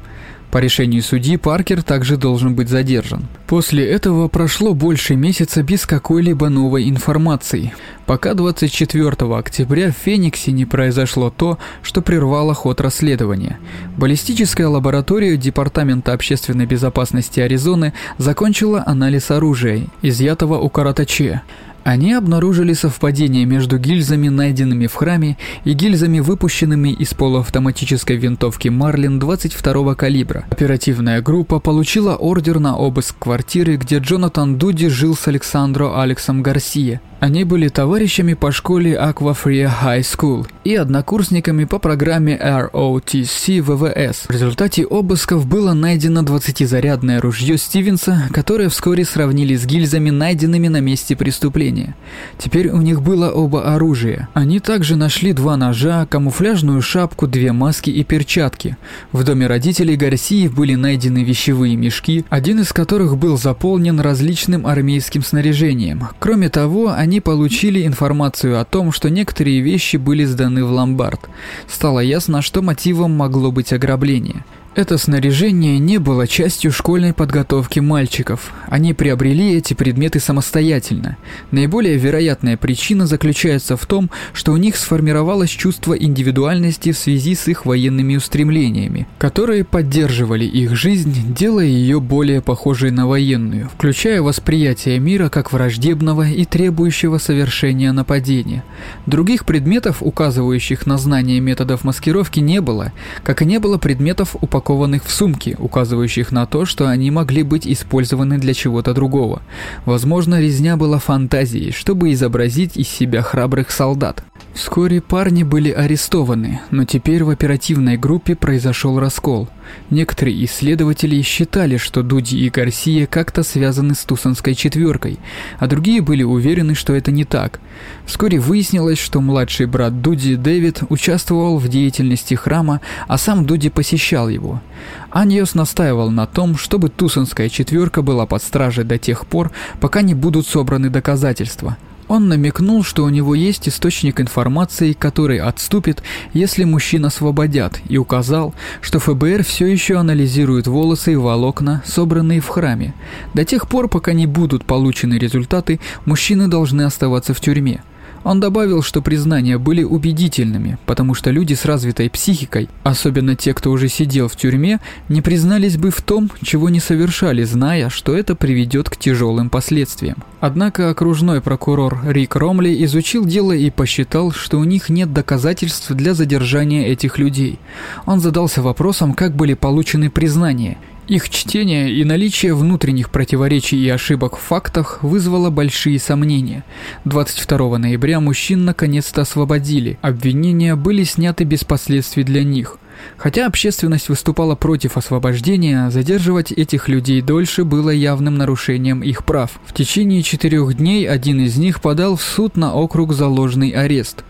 По 0.54 0.58
решению 0.58 1.02
судьи 1.02 1.36
Паркер 1.36 1.82
также 1.82 2.16
должен 2.16 2.54
быть 2.54 2.68
задержан. 2.68 3.26
После 3.48 3.84
этого 3.90 4.28
прошло 4.28 4.72
больше 4.72 5.16
месяца 5.16 5.64
без 5.64 5.84
какой-либо 5.84 6.48
новой 6.48 6.88
информации, 6.88 7.74
пока 8.06 8.34
24 8.34 9.10
октября 9.36 9.90
в 9.90 9.96
Фениксе 9.96 10.52
не 10.52 10.64
произошло 10.64 11.30
то, 11.36 11.58
что 11.82 12.02
прервало 12.02 12.54
ход 12.54 12.80
расследования. 12.80 13.58
Баллистическая 13.96 14.68
лаборатория 14.68 15.36
Департамента 15.36 16.12
общественной 16.12 16.66
безопасности 16.66 17.40
Аризоны 17.40 17.92
закончила 18.18 18.84
анализ 18.86 19.32
оружия, 19.32 19.88
изъятого 20.02 20.58
у 20.60 20.68
Каратаче. 20.68 21.42
Они 21.84 22.14
обнаружили 22.14 22.72
совпадение 22.72 23.44
между 23.44 23.78
гильзами, 23.78 24.28
найденными 24.28 24.86
в 24.86 24.94
храме, 24.94 25.36
и 25.64 25.74
гильзами, 25.74 26.20
выпущенными 26.20 26.88
из 26.88 27.12
полуавтоматической 27.12 28.16
винтовки 28.16 28.68
Марлин 28.68 29.18
22 29.18 29.94
калибра. 29.94 30.46
Оперативная 30.50 31.20
группа 31.20 31.60
получила 31.60 32.16
ордер 32.16 32.58
на 32.58 32.76
обыск 32.76 33.16
квартиры, 33.18 33.76
где 33.76 33.98
Джонатан 33.98 34.56
Дуди 34.56 34.88
жил 34.88 35.14
с 35.14 35.28
Александро 35.28 36.00
Алексом 36.00 36.42
Гарсия. 36.42 37.02
Они 37.24 37.44
были 37.44 37.68
товарищами 37.68 38.34
по 38.34 38.52
школе 38.52 38.96
Aqua 38.96 39.34
Free 39.34 39.66
High 39.66 40.00
School 40.00 40.46
и 40.62 40.74
однокурсниками 40.74 41.64
по 41.64 41.78
программе 41.78 42.36
ROTC 42.36 43.62
ВВС. 43.62 44.26
В 44.28 44.30
результате 44.30 44.84
обысков 44.84 45.46
было 45.46 45.72
найдено 45.72 46.20
20-зарядное 46.20 47.22
ружье 47.22 47.56
Стивенса, 47.56 48.28
которое 48.30 48.68
вскоре 48.68 49.06
сравнили 49.06 49.56
с 49.56 49.64
гильзами, 49.64 50.10
найденными 50.10 50.68
на 50.68 50.82
месте 50.82 51.16
преступления. 51.16 51.96
Теперь 52.36 52.68
у 52.68 52.82
них 52.82 53.00
было 53.00 53.30
оба 53.30 53.74
оружия. 53.74 54.28
Они 54.34 54.60
также 54.60 54.94
нашли 54.94 55.32
два 55.32 55.56
ножа, 55.56 56.04
камуфляжную 56.04 56.82
шапку, 56.82 57.26
две 57.26 57.52
маски 57.52 57.88
и 57.88 58.04
перчатки. 58.04 58.76
В 59.12 59.24
доме 59.24 59.46
родителей 59.46 59.96
Гарсиев 59.96 60.54
были 60.54 60.74
найдены 60.74 61.24
вещевые 61.24 61.76
мешки, 61.76 62.26
один 62.28 62.60
из 62.60 62.74
которых 62.74 63.16
был 63.16 63.38
заполнен 63.38 63.98
различным 63.98 64.66
армейским 64.66 65.22
снаряжением. 65.22 66.08
Кроме 66.18 66.50
того, 66.50 66.92
они 66.92 67.13
они 67.14 67.20
получили 67.20 67.86
информацию 67.86 68.60
о 68.60 68.64
том, 68.64 68.90
что 68.90 69.08
некоторые 69.08 69.60
вещи 69.60 69.96
были 69.96 70.24
сданы 70.24 70.64
в 70.64 70.72
ломбард. 70.72 71.20
Стало 71.68 72.00
ясно, 72.00 72.42
что 72.42 72.60
мотивом 72.60 73.12
могло 73.16 73.52
быть 73.52 73.72
ограбление. 73.72 74.44
Это 74.76 74.98
снаряжение 74.98 75.78
не 75.78 75.98
было 75.98 76.26
частью 76.26 76.72
школьной 76.72 77.12
подготовки 77.12 77.78
мальчиков. 77.78 78.52
Они 78.66 78.92
приобрели 78.92 79.54
эти 79.54 79.72
предметы 79.72 80.18
самостоятельно. 80.18 81.16
Наиболее 81.52 81.96
вероятная 81.96 82.56
причина 82.56 83.06
заключается 83.06 83.76
в 83.76 83.86
том, 83.86 84.10
что 84.32 84.50
у 84.50 84.56
них 84.56 84.76
сформировалось 84.76 85.50
чувство 85.50 85.94
индивидуальности 85.94 86.90
в 86.90 86.98
связи 86.98 87.36
с 87.36 87.46
их 87.46 87.66
военными 87.66 88.16
устремлениями, 88.16 89.06
которые 89.18 89.62
поддерживали 89.62 90.44
их 90.44 90.74
жизнь, 90.74 91.32
делая 91.32 91.66
ее 91.66 92.00
более 92.00 92.40
похожей 92.40 92.90
на 92.90 93.06
военную, 93.06 93.68
включая 93.68 94.22
восприятие 94.22 94.98
мира 94.98 95.28
как 95.28 95.52
враждебного 95.52 96.28
и 96.28 96.44
требующего 96.44 97.18
совершения 97.18 97.92
нападения. 97.92 98.64
Других 99.06 99.44
предметов, 99.44 99.98
указывающих 100.00 100.84
на 100.84 100.98
знание 100.98 101.38
методов 101.38 101.84
маскировки, 101.84 102.40
не 102.40 102.60
было, 102.60 102.92
как 103.22 103.40
и 103.40 103.44
не 103.44 103.60
было 103.60 103.78
предметов 103.78 104.34
упаковки 104.40 104.63
упакованных 104.64 105.04
в 105.04 105.10
сумки, 105.10 105.56
указывающих 105.58 106.32
на 106.32 106.46
то, 106.46 106.64
что 106.64 106.88
они 106.88 107.10
могли 107.10 107.42
быть 107.42 107.66
использованы 107.66 108.38
для 108.38 108.54
чего-то 108.54 108.94
другого. 108.94 109.42
Возможно, 109.84 110.40
резня 110.40 110.78
была 110.78 110.98
фантазией, 110.98 111.70
чтобы 111.70 112.12
изобразить 112.12 112.78
из 112.78 112.88
себя 112.88 113.20
храбрых 113.20 113.70
солдат. 113.70 114.24
Вскоре 114.54 115.00
парни 115.00 115.42
были 115.42 115.70
арестованы, 115.72 116.60
но 116.70 116.84
теперь 116.84 117.24
в 117.24 117.30
оперативной 117.30 117.96
группе 117.96 118.36
произошел 118.36 119.00
раскол. 119.00 119.48
Некоторые 119.90 120.44
исследователи 120.44 121.20
считали, 121.22 121.76
что 121.76 122.04
Дуди 122.04 122.38
и 122.38 122.50
Гарсия 122.50 123.08
как-то 123.08 123.42
связаны 123.42 123.96
с 123.96 124.04
Тусанской 124.04 124.54
четверкой, 124.54 125.18
а 125.58 125.66
другие 125.66 126.02
были 126.02 126.22
уверены, 126.22 126.76
что 126.76 126.92
это 126.92 127.10
не 127.10 127.24
так. 127.24 127.58
Вскоре 128.06 128.38
выяснилось, 128.38 129.00
что 129.00 129.20
младший 129.20 129.66
брат 129.66 130.00
Дуди 130.00 130.36
Дэвид 130.36 130.84
участвовал 130.88 131.58
в 131.58 131.66
деятельности 131.66 132.34
храма, 132.34 132.80
а 133.08 133.18
сам 133.18 133.46
Дуди 133.46 133.70
посещал 133.70 134.28
его. 134.28 134.62
Аньос 135.10 135.54
настаивал 135.54 136.12
на 136.12 136.28
том, 136.28 136.56
чтобы 136.56 136.90
Тусанская 136.90 137.48
четверка 137.48 138.02
была 138.02 138.24
под 138.24 138.40
стражей 138.40 138.84
до 138.84 138.98
тех 138.98 139.26
пор, 139.26 139.50
пока 139.80 140.02
не 140.02 140.14
будут 140.14 140.46
собраны 140.46 140.90
доказательства– 140.90 141.76
он 142.08 142.28
намекнул, 142.28 142.84
что 142.84 143.04
у 143.04 143.08
него 143.08 143.34
есть 143.34 143.68
источник 143.68 144.20
информации, 144.20 144.92
который 144.92 145.38
отступит, 145.38 146.02
если 146.32 146.64
мужчин 146.64 147.04
освободят, 147.06 147.80
и 147.88 147.98
указал, 147.98 148.54
что 148.80 148.98
ФБР 148.98 149.44
все 149.44 149.66
еще 149.66 149.96
анализирует 149.96 150.66
волосы 150.66 151.12
и 151.12 151.16
волокна, 151.16 151.82
собранные 151.86 152.40
в 152.40 152.48
храме. 152.48 152.94
До 153.34 153.44
тех 153.44 153.68
пор, 153.68 153.88
пока 153.88 154.12
не 154.12 154.26
будут 154.26 154.64
получены 154.64 155.14
результаты, 155.14 155.80
мужчины 156.04 156.48
должны 156.48 156.82
оставаться 156.82 157.34
в 157.34 157.40
тюрьме. 157.40 157.82
Он 158.24 158.40
добавил, 158.40 158.82
что 158.82 159.02
признания 159.02 159.58
были 159.58 159.82
убедительными, 159.82 160.78
потому 160.86 161.14
что 161.14 161.30
люди 161.30 161.52
с 161.52 161.66
развитой 161.66 162.08
психикой, 162.08 162.70
особенно 162.82 163.36
те, 163.36 163.52
кто 163.52 163.70
уже 163.70 163.88
сидел 163.88 164.28
в 164.28 164.36
тюрьме, 164.36 164.80
не 165.10 165.20
признались 165.20 165.76
бы 165.76 165.90
в 165.90 166.00
том, 166.00 166.30
чего 166.42 166.70
не 166.70 166.80
совершали, 166.80 167.44
зная, 167.44 167.90
что 167.90 168.16
это 168.16 168.34
приведет 168.34 168.88
к 168.88 168.96
тяжелым 168.96 169.50
последствиям. 169.50 170.24
Однако 170.40 170.88
окружной 170.88 171.42
прокурор 171.42 172.00
Рик 172.06 172.34
Ромли 172.36 172.84
изучил 172.84 173.26
дело 173.26 173.52
и 173.52 173.70
посчитал, 173.70 174.32
что 174.32 174.58
у 174.58 174.64
них 174.64 174.88
нет 174.88 175.12
доказательств 175.12 175.90
для 175.90 176.14
задержания 176.14 176.86
этих 176.86 177.18
людей. 177.18 177.58
Он 178.06 178.20
задался 178.20 178.62
вопросом, 178.62 179.12
как 179.12 179.36
были 179.36 179.54
получены 179.54 180.10
признания– 180.10 180.78
их 181.08 181.28
чтение 181.28 181.92
и 181.92 182.04
наличие 182.04 182.54
внутренних 182.54 183.10
противоречий 183.10 183.76
и 183.76 183.88
ошибок 183.88 184.36
в 184.36 184.40
фактах 184.40 185.02
вызвало 185.02 185.50
большие 185.50 185.98
сомнения. 185.98 186.64
22 187.04 187.78
ноября 187.78 188.20
мужчин 188.20 188.64
наконец-то 188.64 189.22
освободили, 189.22 189.98
обвинения 190.00 190.76
были 190.76 191.04
сняты 191.04 191.44
без 191.44 191.64
последствий 191.64 192.24
для 192.24 192.42
них. 192.42 192.78
Хотя 193.16 193.46
общественность 193.46 194.08
выступала 194.08 194.54
против 194.54 194.96
освобождения, 194.96 195.90
задерживать 195.90 196.52
этих 196.52 196.88
людей 196.88 197.20
дольше 197.20 197.64
было 197.64 197.90
явным 197.90 198.36
нарушением 198.36 199.02
их 199.02 199.24
прав. 199.24 199.58
В 199.66 199.72
течение 199.72 200.22
четырех 200.22 200.74
дней 200.74 201.08
один 201.08 201.40
из 201.40 201.56
них 201.56 201.80
подал 201.80 202.16
в 202.16 202.22
суд 202.22 202.56
на 202.56 202.74
округ 202.74 203.12
за 203.12 203.26
ложный 203.26 203.70
арест. 203.70 204.24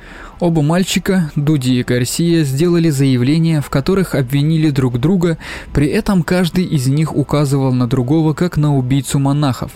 Оба 0.45 0.61
мальчика, 0.61 1.31
Дуди 1.37 1.81
и 1.81 1.83
Гарсия, 1.83 2.45
сделали 2.45 2.91
заявления, 2.91 3.63
в 3.63 3.71
которых 3.71 4.15
обвинили 4.15 4.69
друг 4.69 5.01
друга, 5.01 5.39
при 5.73 5.87
этом 5.87 6.23
каждый 6.23 6.67
из 6.67 6.87
них 6.87 7.17
указывал 7.17 7.73
на 7.73 7.87
другого 7.87 8.35
как 8.35 8.59
на 8.59 8.77
убийцу 8.77 9.19
монахов. 9.19 9.73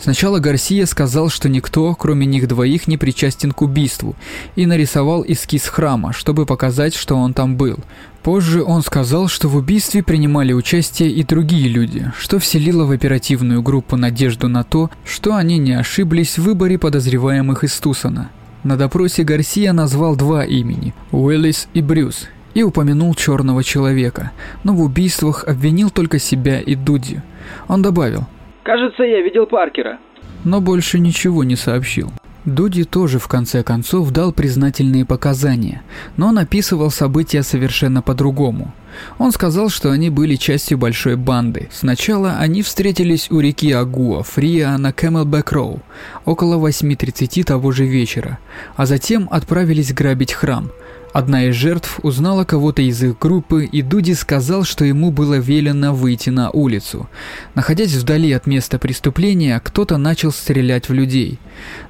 Сначала 0.00 0.38
Гарсия 0.38 0.86
сказал, 0.86 1.28
что 1.28 1.50
никто, 1.50 1.94
кроме 1.94 2.24
них 2.24 2.48
двоих, 2.48 2.88
не 2.88 2.96
причастен 2.96 3.52
к 3.52 3.60
убийству, 3.60 4.16
и 4.54 4.64
нарисовал 4.64 5.22
эскиз 5.22 5.66
храма, 5.68 6.14
чтобы 6.14 6.46
показать, 6.46 6.94
что 6.94 7.16
он 7.16 7.34
там 7.34 7.56
был. 7.58 7.76
Позже 8.22 8.64
он 8.64 8.80
сказал, 8.80 9.28
что 9.28 9.48
в 9.48 9.56
убийстве 9.56 10.02
принимали 10.02 10.54
участие 10.54 11.10
и 11.10 11.24
другие 11.24 11.68
люди, 11.68 12.10
что 12.18 12.38
вселило 12.38 12.86
в 12.86 12.90
оперативную 12.90 13.60
группу 13.60 13.96
надежду 13.96 14.48
на 14.48 14.64
то, 14.64 14.90
что 15.04 15.34
они 15.34 15.58
не 15.58 15.74
ошиблись 15.74 16.38
в 16.38 16.44
выборе 16.44 16.78
подозреваемых 16.78 17.64
из 17.64 17.78
Тусона. 17.78 18.30
На 18.66 18.76
допросе 18.76 19.22
Гарсия 19.22 19.72
назвал 19.72 20.16
два 20.16 20.44
имени– 20.44 20.92
Уиллис 21.12 21.68
и 21.72 21.80
Брюс, 21.80 22.28
и 22.52 22.64
упомянул 22.64 23.14
черного 23.14 23.62
человека, 23.62 24.32
но 24.64 24.72
в 24.72 24.80
убийствах 24.80 25.44
обвинил 25.44 25.88
только 25.88 26.18
себя 26.18 26.58
и 26.58 26.74
Дуди. 26.74 27.20
Он 27.68 27.80
добавил 27.80 28.24
«Кажется, 28.64 29.04
я 29.04 29.22
видел 29.22 29.46
Паркера», 29.46 30.00
но 30.42 30.60
больше 30.60 30.98
ничего 30.98 31.44
не 31.44 31.54
сообщил. 31.54 32.10
Дуди 32.46 32.84
тоже 32.84 33.18
в 33.18 33.26
конце 33.26 33.64
концов 33.64 34.12
дал 34.12 34.32
признательные 34.32 35.04
показания, 35.04 35.82
но 36.16 36.28
он 36.28 36.38
описывал 36.38 36.92
события 36.92 37.42
совершенно 37.42 38.02
по-другому. 38.02 38.72
Он 39.18 39.32
сказал, 39.32 39.68
что 39.68 39.90
они 39.90 40.10
были 40.10 40.36
частью 40.36 40.78
большой 40.78 41.16
банды. 41.16 41.68
Сначала 41.72 42.36
они 42.38 42.62
встретились 42.62 43.32
у 43.32 43.40
реки 43.40 43.72
Агуа-Фрия, 43.72 44.78
на 44.78 44.92
Кэмелбэк 44.92 45.50
Роуд, 45.52 45.80
около 46.24 46.54
8.30 46.64 47.42
того 47.42 47.72
же 47.72 47.84
вечера, 47.84 48.38
а 48.76 48.86
затем 48.86 49.26
отправились 49.32 49.92
грабить 49.92 50.32
храм. 50.32 50.70
Одна 51.12 51.44
из 51.46 51.54
жертв 51.54 51.98
узнала 52.02 52.44
кого-то 52.44 52.82
из 52.82 53.02
их 53.02 53.18
группы, 53.18 53.64
и 53.64 53.82
Дуди 53.82 54.14
сказал, 54.14 54.64
что 54.64 54.84
ему 54.84 55.10
было 55.10 55.34
велено 55.34 55.94
выйти 55.94 56.30
на 56.30 56.50
улицу. 56.50 57.08
Находясь 57.54 57.94
вдали 57.94 58.32
от 58.32 58.46
места 58.46 58.78
преступления, 58.78 59.60
кто-то 59.64 59.96
начал 59.96 60.30
стрелять 60.30 60.88
в 60.88 60.92
людей. 60.92 61.38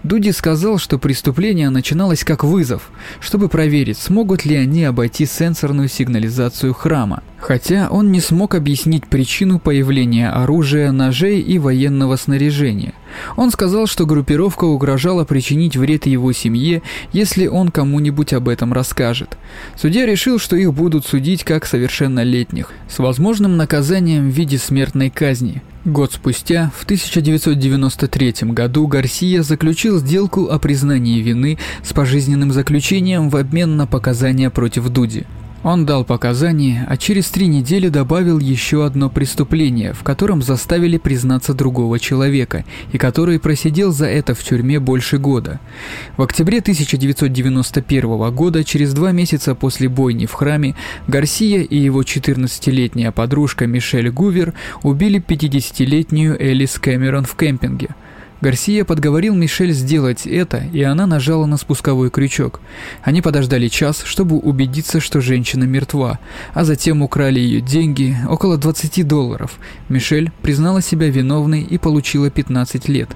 Дуди 0.02 0.32
сказал, 0.32 0.78
что 0.78 0.98
преступление 0.98 1.70
начиналось 1.70 2.24
как 2.24 2.44
вызов, 2.44 2.90
чтобы 3.20 3.48
проверить, 3.48 3.98
смогут 3.98 4.44
ли 4.44 4.54
они 4.54 4.84
обойти 4.84 5.26
сенсорную 5.26 5.88
сигнализацию 5.88 6.72
храма. 6.72 7.22
Хотя 7.46 7.86
он 7.90 8.10
не 8.10 8.18
смог 8.18 8.56
объяснить 8.56 9.06
причину 9.06 9.60
появления 9.60 10.30
оружия, 10.30 10.90
ножей 10.90 11.40
и 11.40 11.60
военного 11.60 12.16
снаряжения. 12.16 12.92
Он 13.36 13.52
сказал, 13.52 13.86
что 13.86 14.04
группировка 14.04 14.64
угрожала 14.64 15.24
причинить 15.24 15.76
вред 15.76 16.06
его 16.06 16.32
семье, 16.32 16.82
если 17.12 17.46
он 17.46 17.68
кому-нибудь 17.68 18.32
об 18.32 18.48
этом 18.48 18.72
расскажет. 18.72 19.38
Судья 19.76 20.06
решил, 20.06 20.40
что 20.40 20.56
их 20.56 20.74
будут 20.74 21.06
судить 21.06 21.44
как 21.44 21.66
совершеннолетних, 21.66 22.72
с 22.88 22.98
возможным 22.98 23.56
наказанием 23.56 24.28
в 24.28 24.34
виде 24.34 24.58
смертной 24.58 25.10
казни. 25.10 25.62
Год 25.84 26.14
спустя, 26.14 26.72
в 26.76 26.82
1993 26.82 28.34
году, 28.50 28.88
Гарсия 28.88 29.44
заключил 29.44 29.98
сделку 29.98 30.48
о 30.48 30.58
признании 30.58 31.20
вины 31.20 31.58
с 31.84 31.92
пожизненным 31.92 32.50
заключением 32.50 33.30
в 33.30 33.36
обмен 33.36 33.76
на 33.76 33.86
показания 33.86 34.50
против 34.50 34.88
Дуди. 34.88 35.26
Он 35.62 35.84
дал 35.84 36.04
показания, 36.04 36.86
а 36.88 36.96
через 36.96 37.28
три 37.28 37.48
недели 37.48 37.88
добавил 37.88 38.38
еще 38.38 38.84
одно 38.84 39.10
преступление, 39.10 39.92
в 39.92 40.02
котором 40.02 40.42
заставили 40.42 40.96
признаться 40.96 41.54
другого 41.54 41.98
человека, 41.98 42.64
и 42.92 42.98
который 42.98 43.40
просидел 43.40 43.92
за 43.92 44.06
это 44.06 44.34
в 44.34 44.44
тюрьме 44.44 44.78
больше 44.78 45.18
года. 45.18 45.58
В 46.16 46.22
октябре 46.22 46.58
1991 46.58 48.34
года, 48.34 48.64
через 48.64 48.94
два 48.94 49.12
месяца 49.12 49.54
после 49.54 49.88
бойни 49.88 50.26
в 50.26 50.32
храме, 50.32 50.76
Гарсия 51.08 51.62
и 51.62 51.76
его 51.76 52.02
14-летняя 52.02 53.10
подружка 53.10 53.66
Мишель 53.66 54.10
Гувер 54.10 54.54
убили 54.82 55.20
50-летнюю 55.20 56.40
Элис 56.40 56.78
Кэмерон 56.78 57.24
в 57.24 57.34
кемпинге– 57.34 57.88
Гарсия 58.42 58.84
подговорил 58.84 59.34
Мишель 59.34 59.72
сделать 59.72 60.26
это, 60.26 60.58
и 60.72 60.82
она 60.82 61.06
нажала 61.06 61.46
на 61.46 61.56
спусковой 61.56 62.10
крючок. 62.10 62.60
Они 63.02 63.22
подождали 63.22 63.68
час, 63.68 64.02
чтобы 64.04 64.36
убедиться, 64.36 65.00
что 65.00 65.22
женщина 65.22 65.64
мертва, 65.64 66.18
а 66.52 66.64
затем 66.64 67.02
украли 67.02 67.40
ее 67.40 67.62
деньги, 67.62 68.14
около 68.28 68.58
20 68.58 69.08
долларов. 69.08 69.58
Мишель 69.88 70.30
признала 70.42 70.82
себя 70.82 71.08
виновной 71.08 71.62
и 71.62 71.78
получила 71.78 72.28
15 72.30 72.88
лет. 72.88 73.08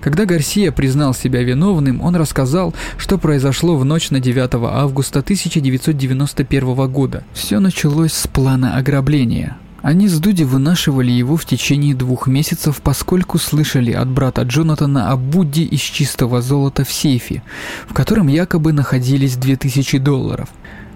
Когда 0.00 0.24
Гарсия 0.24 0.72
признал 0.72 1.14
себя 1.14 1.42
виновным, 1.44 2.00
он 2.00 2.16
рассказал, 2.16 2.74
что 2.98 3.16
произошло 3.16 3.76
в 3.76 3.84
ночь 3.84 4.10
на 4.10 4.18
9 4.18 4.54
августа 4.54 5.20
1991 5.20 6.90
года. 6.90 7.22
Все 7.32 7.60
началось 7.60 8.12
с 8.12 8.26
плана 8.26 8.76
ограбления. 8.76 9.56
Они 9.84 10.08
с 10.08 10.18
Дуди 10.18 10.44
вынашивали 10.44 11.10
его 11.10 11.36
в 11.36 11.44
течение 11.44 11.94
двух 11.94 12.26
месяцев, 12.26 12.80
поскольку 12.82 13.36
слышали 13.36 13.92
от 13.92 14.08
брата 14.08 14.40
Джонатана 14.40 15.10
о 15.10 15.18
Будде 15.18 15.62
из 15.64 15.80
чистого 15.80 16.40
золота 16.40 16.84
в 16.86 16.90
сейфе, 16.90 17.42
в 17.86 17.92
котором 17.92 18.28
якобы 18.28 18.72
находились 18.72 19.36
2000 19.36 19.98
долларов. 19.98 20.48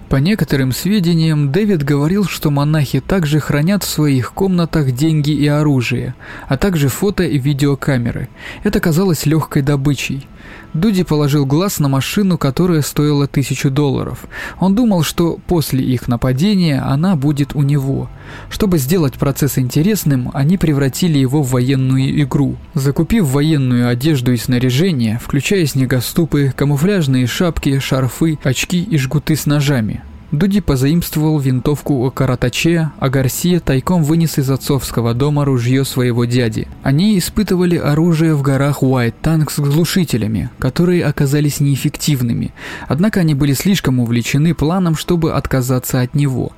По 0.09 0.15
некоторым 0.15 0.71
сведениям, 0.71 1.51
Дэвид 1.51 1.83
говорил, 1.83 2.25
что 2.25 2.49
монахи 2.49 2.99
также 2.99 3.39
хранят 3.39 3.83
в 3.83 3.87
своих 3.87 4.33
комнатах 4.33 4.91
деньги 4.91 5.29
и 5.29 5.45
оружие, 5.45 6.15
а 6.47 6.57
также 6.57 6.89
фото 6.89 7.23
и 7.23 7.37
видеокамеры. 7.37 8.27
Это 8.63 8.79
казалось 8.79 9.27
легкой 9.27 9.61
добычей. 9.61 10.25
Дуди 10.73 11.03
положил 11.03 11.45
глаз 11.45 11.79
на 11.79 11.89
машину, 11.89 12.37
которая 12.37 12.81
стоила 12.81 13.27
тысячу 13.27 13.71
долларов. 13.71 14.25
Он 14.59 14.75
думал, 14.75 15.01
что 15.01 15.39
после 15.47 15.83
их 15.83 16.07
нападения 16.07 16.81
она 16.81 17.15
будет 17.15 17.55
у 17.55 17.63
него. 17.63 18.09
Чтобы 18.51 18.77
сделать 18.77 19.15
процесс 19.15 19.57
интересным, 19.57 20.29
они 20.33 20.57
превратили 20.57 21.17
его 21.17 21.41
в 21.41 21.51
военную 21.51 22.21
игру. 22.21 22.55
Закупив 22.75 23.25
военную 23.25 23.89
одежду 23.89 24.31
и 24.31 24.37
снаряжение, 24.37 25.19
включая 25.21 25.65
снегоступы, 25.65 26.53
камуфляжные 26.55 27.25
шапки, 27.25 27.79
шарфы, 27.79 28.37
очки 28.43 28.83
и 28.83 28.97
жгуты 28.97 29.35
с 29.35 29.47
ножами, 29.47 29.98
Дуди 30.31 30.61
позаимствовал 30.61 31.39
винтовку 31.39 32.05
у 32.05 32.11
Каратаче, 32.11 32.91
а 32.99 33.09
Гарсия 33.09 33.59
тайком 33.59 34.03
вынес 34.03 34.37
из 34.37 34.51
отцовского 34.51 35.15
дома 35.15 35.43
ружье 35.43 35.83
своего 35.83 36.25
дяди. 36.25 36.67
Они 36.83 37.17
испытывали 37.17 37.77
оружие 37.77 38.35
в 38.35 38.43
горах 38.43 38.83
Уайт 38.83 39.19
Танк 39.21 39.49
с 39.49 39.57
глушителями, 39.57 40.51
которые 40.59 41.03
оказались 41.05 41.59
неэффективными, 41.59 42.53
однако 42.87 43.21
они 43.21 43.33
были 43.33 43.53
слишком 43.53 43.99
увлечены 43.99 44.53
планом, 44.53 44.95
чтобы 44.95 45.33
отказаться 45.33 46.01
от 46.01 46.13
него. 46.13 46.51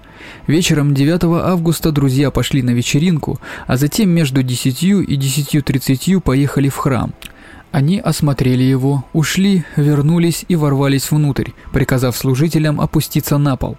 Вечером 0.47 0.93
9 0.93 1.23
августа 1.23 1.91
друзья 1.91 2.29
пошли 2.29 2.62
на 2.62 2.71
вечеринку, 2.71 3.39
а 3.67 3.77
затем 3.77 4.10
между 4.10 4.43
10 4.43 4.84
и 4.84 5.17
10.30 5.17 6.19
поехали 6.19 6.67
в 6.67 6.75
храм. 6.75 7.13
Они 7.71 7.99
осмотрели 7.99 8.63
его, 8.63 9.05
ушли, 9.13 9.63
вернулись 9.77 10.45
и 10.49 10.55
ворвались 10.55 11.10
внутрь, 11.10 11.51
приказав 11.71 12.17
служителям 12.17 12.81
опуститься 12.81 13.38
на 13.38 13.55
пол. 13.55 13.77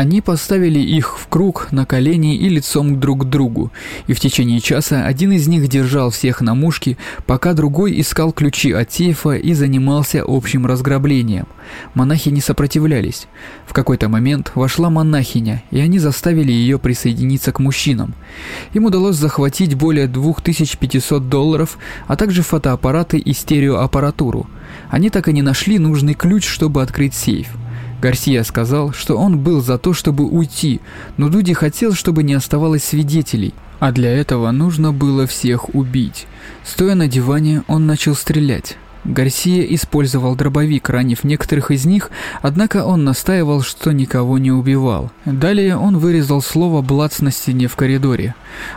Они 0.00 0.22
поставили 0.22 0.78
их 0.78 1.18
в 1.18 1.26
круг 1.26 1.68
на 1.72 1.84
колени 1.84 2.34
и 2.34 2.48
лицом 2.48 2.98
друг 2.98 3.26
к 3.26 3.28
другу, 3.28 3.70
и 4.06 4.14
в 4.14 4.18
течение 4.18 4.58
часа 4.58 5.04
один 5.04 5.30
из 5.32 5.46
них 5.46 5.68
держал 5.68 6.08
всех 6.08 6.40
на 6.40 6.54
мушке, 6.54 6.96
пока 7.26 7.52
другой 7.52 8.00
искал 8.00 8.32
ключи 8.32 8.72
от 8.72 8.90
сейфа 8.90 9.32
и 9.32 9.52
занимался 9.52 10.24
общим 10.26 10.64
разграблением. 10.64 11.46
Монахи 11.92 12.30
не 12.30 12.40
сопротивлялись. 12.40 13.26
В 13.66 13.74
какой-то 13.74 14.08
момент 14.08 14.52
вошла 14.54 14.88
монахиня, 14.88 15.62
и 15.70 15.80
они 15.80 15.98
заставили 15.98 16.50
ее 16.50 16.78
присоединиться 16.78 17.52
к 17.52 17.58
мужчинам. 17.58 18.14
Им 18.72 18.86
удалось 18.86 19.16
захватить 19.16 19.74
более 19.74 20.06
2500 20.06 21.28
долларов, 21.28 21.76
а 22.06 22.16
также 22.16 22.40
фотоаппараты 22.40 23.18
и 23.18 23.34
стереоаппаратуру. 23.34 24.48
Они 24.88 25.10
так 25.10 25.28
и 25.28 25.34
не 25.34 25.42
нашли 25.42 25.78
нужный 25.78 26.14
ключ, 26.14 26.46
чтобы 26.46 26.80
открыть 26.80 27.12
сейф. 27.12 27.48
Гарсия 28.00 28.42
сказал, 28.44 28.92
что 28.92 29.16
он 29.16 29.38
был 29.38 29.60
за 29.60 29.76
то, 29.76 29.92
чтобы 29.92 30.24
уйти, 30.24 30.80
но 31.16 31.28
Дуди 31.28 31.52
хотел, 31.52 31.92
чтобы 31.92 32.22
не 32.22 32.34
оставалось 32.34 32.84
свидетелей, 32.84 33.52
а 33.78 33.92
для 33.92 34.10
этого 34.10 34.50
нужно 34.50 34.92
было 34.92 35.26
всех 35.26 35.74
убить. 35.74 36.26
Стоя 36.64 36.94
на 36.94 37.08
диване, 37.08 37.62
он 37.68 37.86
начал 37.86 38.14
стрелять. 38.14 38.76
Гарсия 39.04 39.62
использовал 39.74 40.36
дробовик, 40.36 40.88
ранив 40.88 41.24
некоторых 41.24 41.70
из 41.70 41.84
них, 41.84 42.10
однако 42.42 42.84
он 42.84 43.04
настаивал, 43.04 43.62
что 43.62 43.92
никого 43.92 44.38
не 44.38 44.52
убивал. 44.52 45.10
Далее 45.24 45.76
он 45.76 45.98
вырезал 45.98 46.42
слово 46.42 46.82
«блац» 46.82 47.20
на 47.20 47.30
стене 47.30 47.66
в 47.66 47.76
коридоре. 47.76 48.34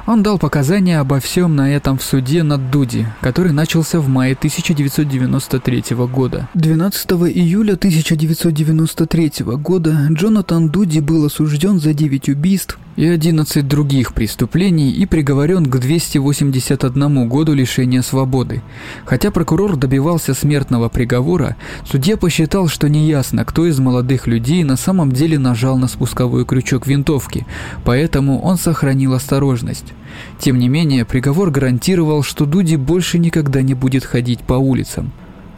Он 0.07 0.23
дал 0.23 0.39
показания 0.39 0.99
обо 0.99 1.19
всем 1.19 1.55
на 1.55 1.73
этом 1.73 1.97
в 1.97 2.03
суде 2.03 2.43
над 2.43 2.71
Дуди, 2.71 3.05
который 3.21 3.51
начался 3.51 3.99
в 3.99 4.07
мае 4.07 4.33
1993 4.33 5.83
года. 6.07 6.47
12 6.53 7.11
июля 7.11 7.73
1993 7.73 9.33
года 9.57 10.07
Джонатан 10.09 10.69
Дуди 10.69 10.99
был 10.99 11.25
осужден 11.25 11.79
за 11.79 11.93
9 11.93 12.29
убийств 12.29 12.77
и 12.95 13.07
11 13.07 13.67
других 13.67 14.13
преступлений 14.13 14.91
и 14.91 15.05
приговорен 15.05 15.65
к 15.65 15.77
281 15.77 17.27
году 17.27 17.53
лишения 17.53 18.01
свободы. 18.01 18.61
Хотя 19.05 19.31
прокурор 19.31 19.75
добивался 19.75 20.33
смертного 20.33 20.89
приговора, 20.89 21.55
судья 21.85 22.17
посчитал, 22.17 22.67
что 22.67 22.89
неясно, 22.89 23.45
кто 23.45 23.65
из 23.65 23.79
молодых 23.79 24.27
людей 24.27 24.63
на 24.63 24.75
самом 24.75 25.11
деле 25.11 25.39
нажал 25.39 25.77
на 25.77 25.87
спусковой 25.87 26.45
крючок 26.45 26.87
винтовки, 26.87 27.45
поэтому 27.83 28.41
он 28.41 28.57
сохранил 28.57 29.13
осторожность. 29.13 29.93
Тем 30.39 30.59
не 30.59 30.69
менее, 30.69 31.05
приговор 31.05 31.49
гарантировал, 31.49 32.23
что 32.23 32.45
Дуди 32.45 32.75
больше 32.75 33.17
никогда 33.17 33.61
не 33.61 33.73
будет 33.73 34.05
ходить 34.05 34.41
по 34.41 34.53
улицам. 34.53 35.11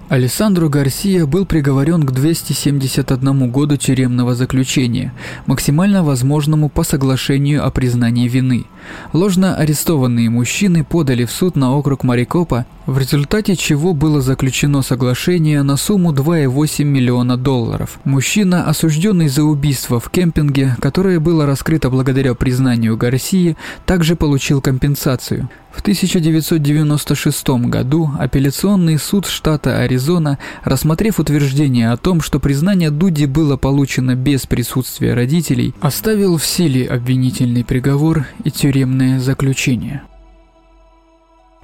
Алессандро 0.07 0.69
Гарсия 0.69 1.25
был 1.25 1.47
приговорен 1.47 2.03
к 2.03 2.11
271 2.11 3.49
году 3.49 3.75
тюремного 3.75 4.35
заключения, 4.35 5.11
максимально 5.47 6.03
возможному 6.03 6.69
по 6.69 6.83
соглашению 6.83 7.65
о 7.65 7.71
признании 7.71 8.27
вины. 8.27 8.65
Ложно 9.13 9.55
арестованные 9.55 10.29
мужчины 10.29 10.83
подали 10.83 11.25
в 11.25 11.31
суд 11.31 11.55
на 11.55 11.75
округ 11.75 12.03
Марикопа, 12.03 12.67
в 12.85 12.99
результате 12.99 13.55
чего 13.55 13.95
было 13.95 14.21
заключено 14.21 14.83
соглашение 14.83 15.63
на 15.63 15.75
сумму 15.75 16.13
2,8 16.13 16.83
миллиона 16.83 17.35
долларов. 17.35 17.99
Мужчина, 18.03 18.67
осужденный 18.67 19.27
за 19.27 19.43
убийство 19.43 19.99
в 19.99 20.11
кемпинге, 20.11 20.75
которое 20.79 21.19
было 21.19 21.47
раскрыто 21.47 21.89
благодаря 21.89 22.35
признанию 22.35 22.95
Гарсии, 22.95 23.57
также 23.87 24.15
получил 24.15 24.61
компенсацию. 24.61 25.49
В 25.75 25.81
1996 25.81 27.49
году 27.67 28.09
апелляционный 28.17 28.97
суд 28.97 29.27
штата 29.27 29.79
Аризона, 29.79 30.39
рассмотрев 30.63 31.19
утверждение 31.19 31.91
о 31.91 31.97
том, 31.97 32.21
что 32.21 32.39
признание 32.39 32.91
Дуди 32.91 33.25
было 33.25 33.57
получено 33.57 34.15
без 34.15 34.45
присутствия 34.45 35.13
родителей, 35.13 35.75
оставил 35.81 36.37
в 36.37 36.45
силе 36.45 36.87
обвинительный 36.87 37.65
приговор 37.65 38.25
и 38.43 38.51
тюремное 38.51 39.19
заключение. 39.19 40.03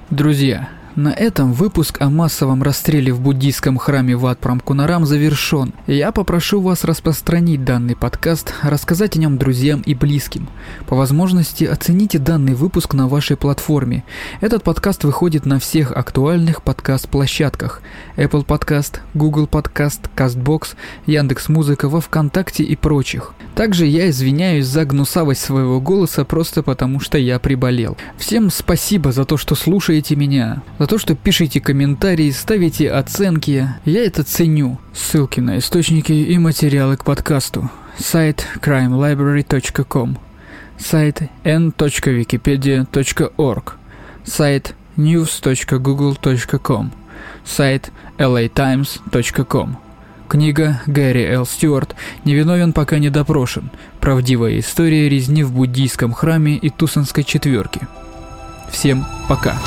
Друзья, 0.10 0.70
На 0.96 1.14
этом 1.14 1.54
выпуск 1.54 2.02
о 2.02 2.10
массовом 2.10 2.64
расстреле 2.64 3.14
в 3.14 3.22
буддийском 3.22 3.78
храме 3.78 4.18
Ват 4.18 4.40
Прамкунарам 4.40 5.06
завершен. 5.06 5.74
Я 5.88 6.12
попрошу 6.12 6.60
вас 6.60 6.84
распространить 6.84 7.64
данный 7.64 7.96
подкаст, 7.96 8.54
рассказать 8.62 9.16
о 9.16 9.20
нем 9.20 9.38
друзьям 9.38 9.80
и 9.86 9.96
близким. 9.96 10.50
По 10.88 10.98
возможности 10.98 11.64
оцените 11.64 12.20
данный 12.20 12.56
выпуск 12.56 12.94
на 12.94 13.08
вашей 13.08 13.38
платформе. 13.38 14.04
Этот 14.42 14.64
подкаст 14.64 15.06
выходит 15.06 15.46
на 15.46 15.60
всех 15.60 15.94
актуальных 15.94 16.62
подкаст-площадках. 16.62 17.82
Apple 18.18 18.46
Podcast, 18.46 19.00
Google 19.14 19.46
Podcast, 19.46 20.10
CastBox, 20.14 20.76
Яндекс.Музыка, 21.06 21.88
во 21.88 22.02
Вконтакте 22.02 22.64
и 22.64 22.76
прочих. 22.76 23.34
Также 23.62 23.86
я 23.86 24.10
извиняюсь 24.10 24.66
за 24.66 24.86
гнусавость 24.86 25.42
своего 25.42 25.80
голоса 25.80 26.26
просто 26.26 26.64
потому, 26.64 27.00
что 27.00 27.20
я 27.20 27.38
приболел. 27.38 27.96
Всем 28.18 28.50
спасибо 28.50 29.12
за 29.12 29.24
то, 29.24 29.38
что 29.38 29.54
слушаете 29.54 30.16
меня 30.16 30.64
за 30.80 30.88
то, 30.88 30.98
что 30.98 31.14
пишите 31.14 31.62
комментарии, 31.62 32.32
ставите 32.32 32.90
оценки. 32.90 33.70
Я 33.86 34.04
это 34.04 34.24
ценю. 34.24 34.80
Ссылки 34.96 35.42
на 35.42 35.60
источники 35.60 36.12
и 36.12 36.40
материалы 36.40 36.98
к 36.98 37.06
подкасту. 37.06 37.70
Сайт 38.00 38.48
crimelibrary.com 38.64 40.18
Сайт 40.80 41.22
n.wikipedia.org 41.44 43.74
Сайт 44.24 44.74
news.google.com 44.98 46.92
Сайт 47.46 47.92
latimes.com 48.18 49.91
Книга 50.32 50.80
Гэри 50.88 51.26
Л. 51.26 51.46
Стюарт 51.46 51.94
«Невиновен 52.24 52.72
пока 52.72 53.00
не 53.00 53.10
допрошен. 53.10 53.70
Правдивая 54.00 54.60
история 54.60 55.10
резни 55.10 55.44
в 55.44 55.52
буддийском 55.52 56.14
храме 56.14 56.56
и 56.56 56.70
Тусанской 56.70 57.26
четверке». 57.26 57.82
Всем 58.72 59.06
пока. 59.28 59.58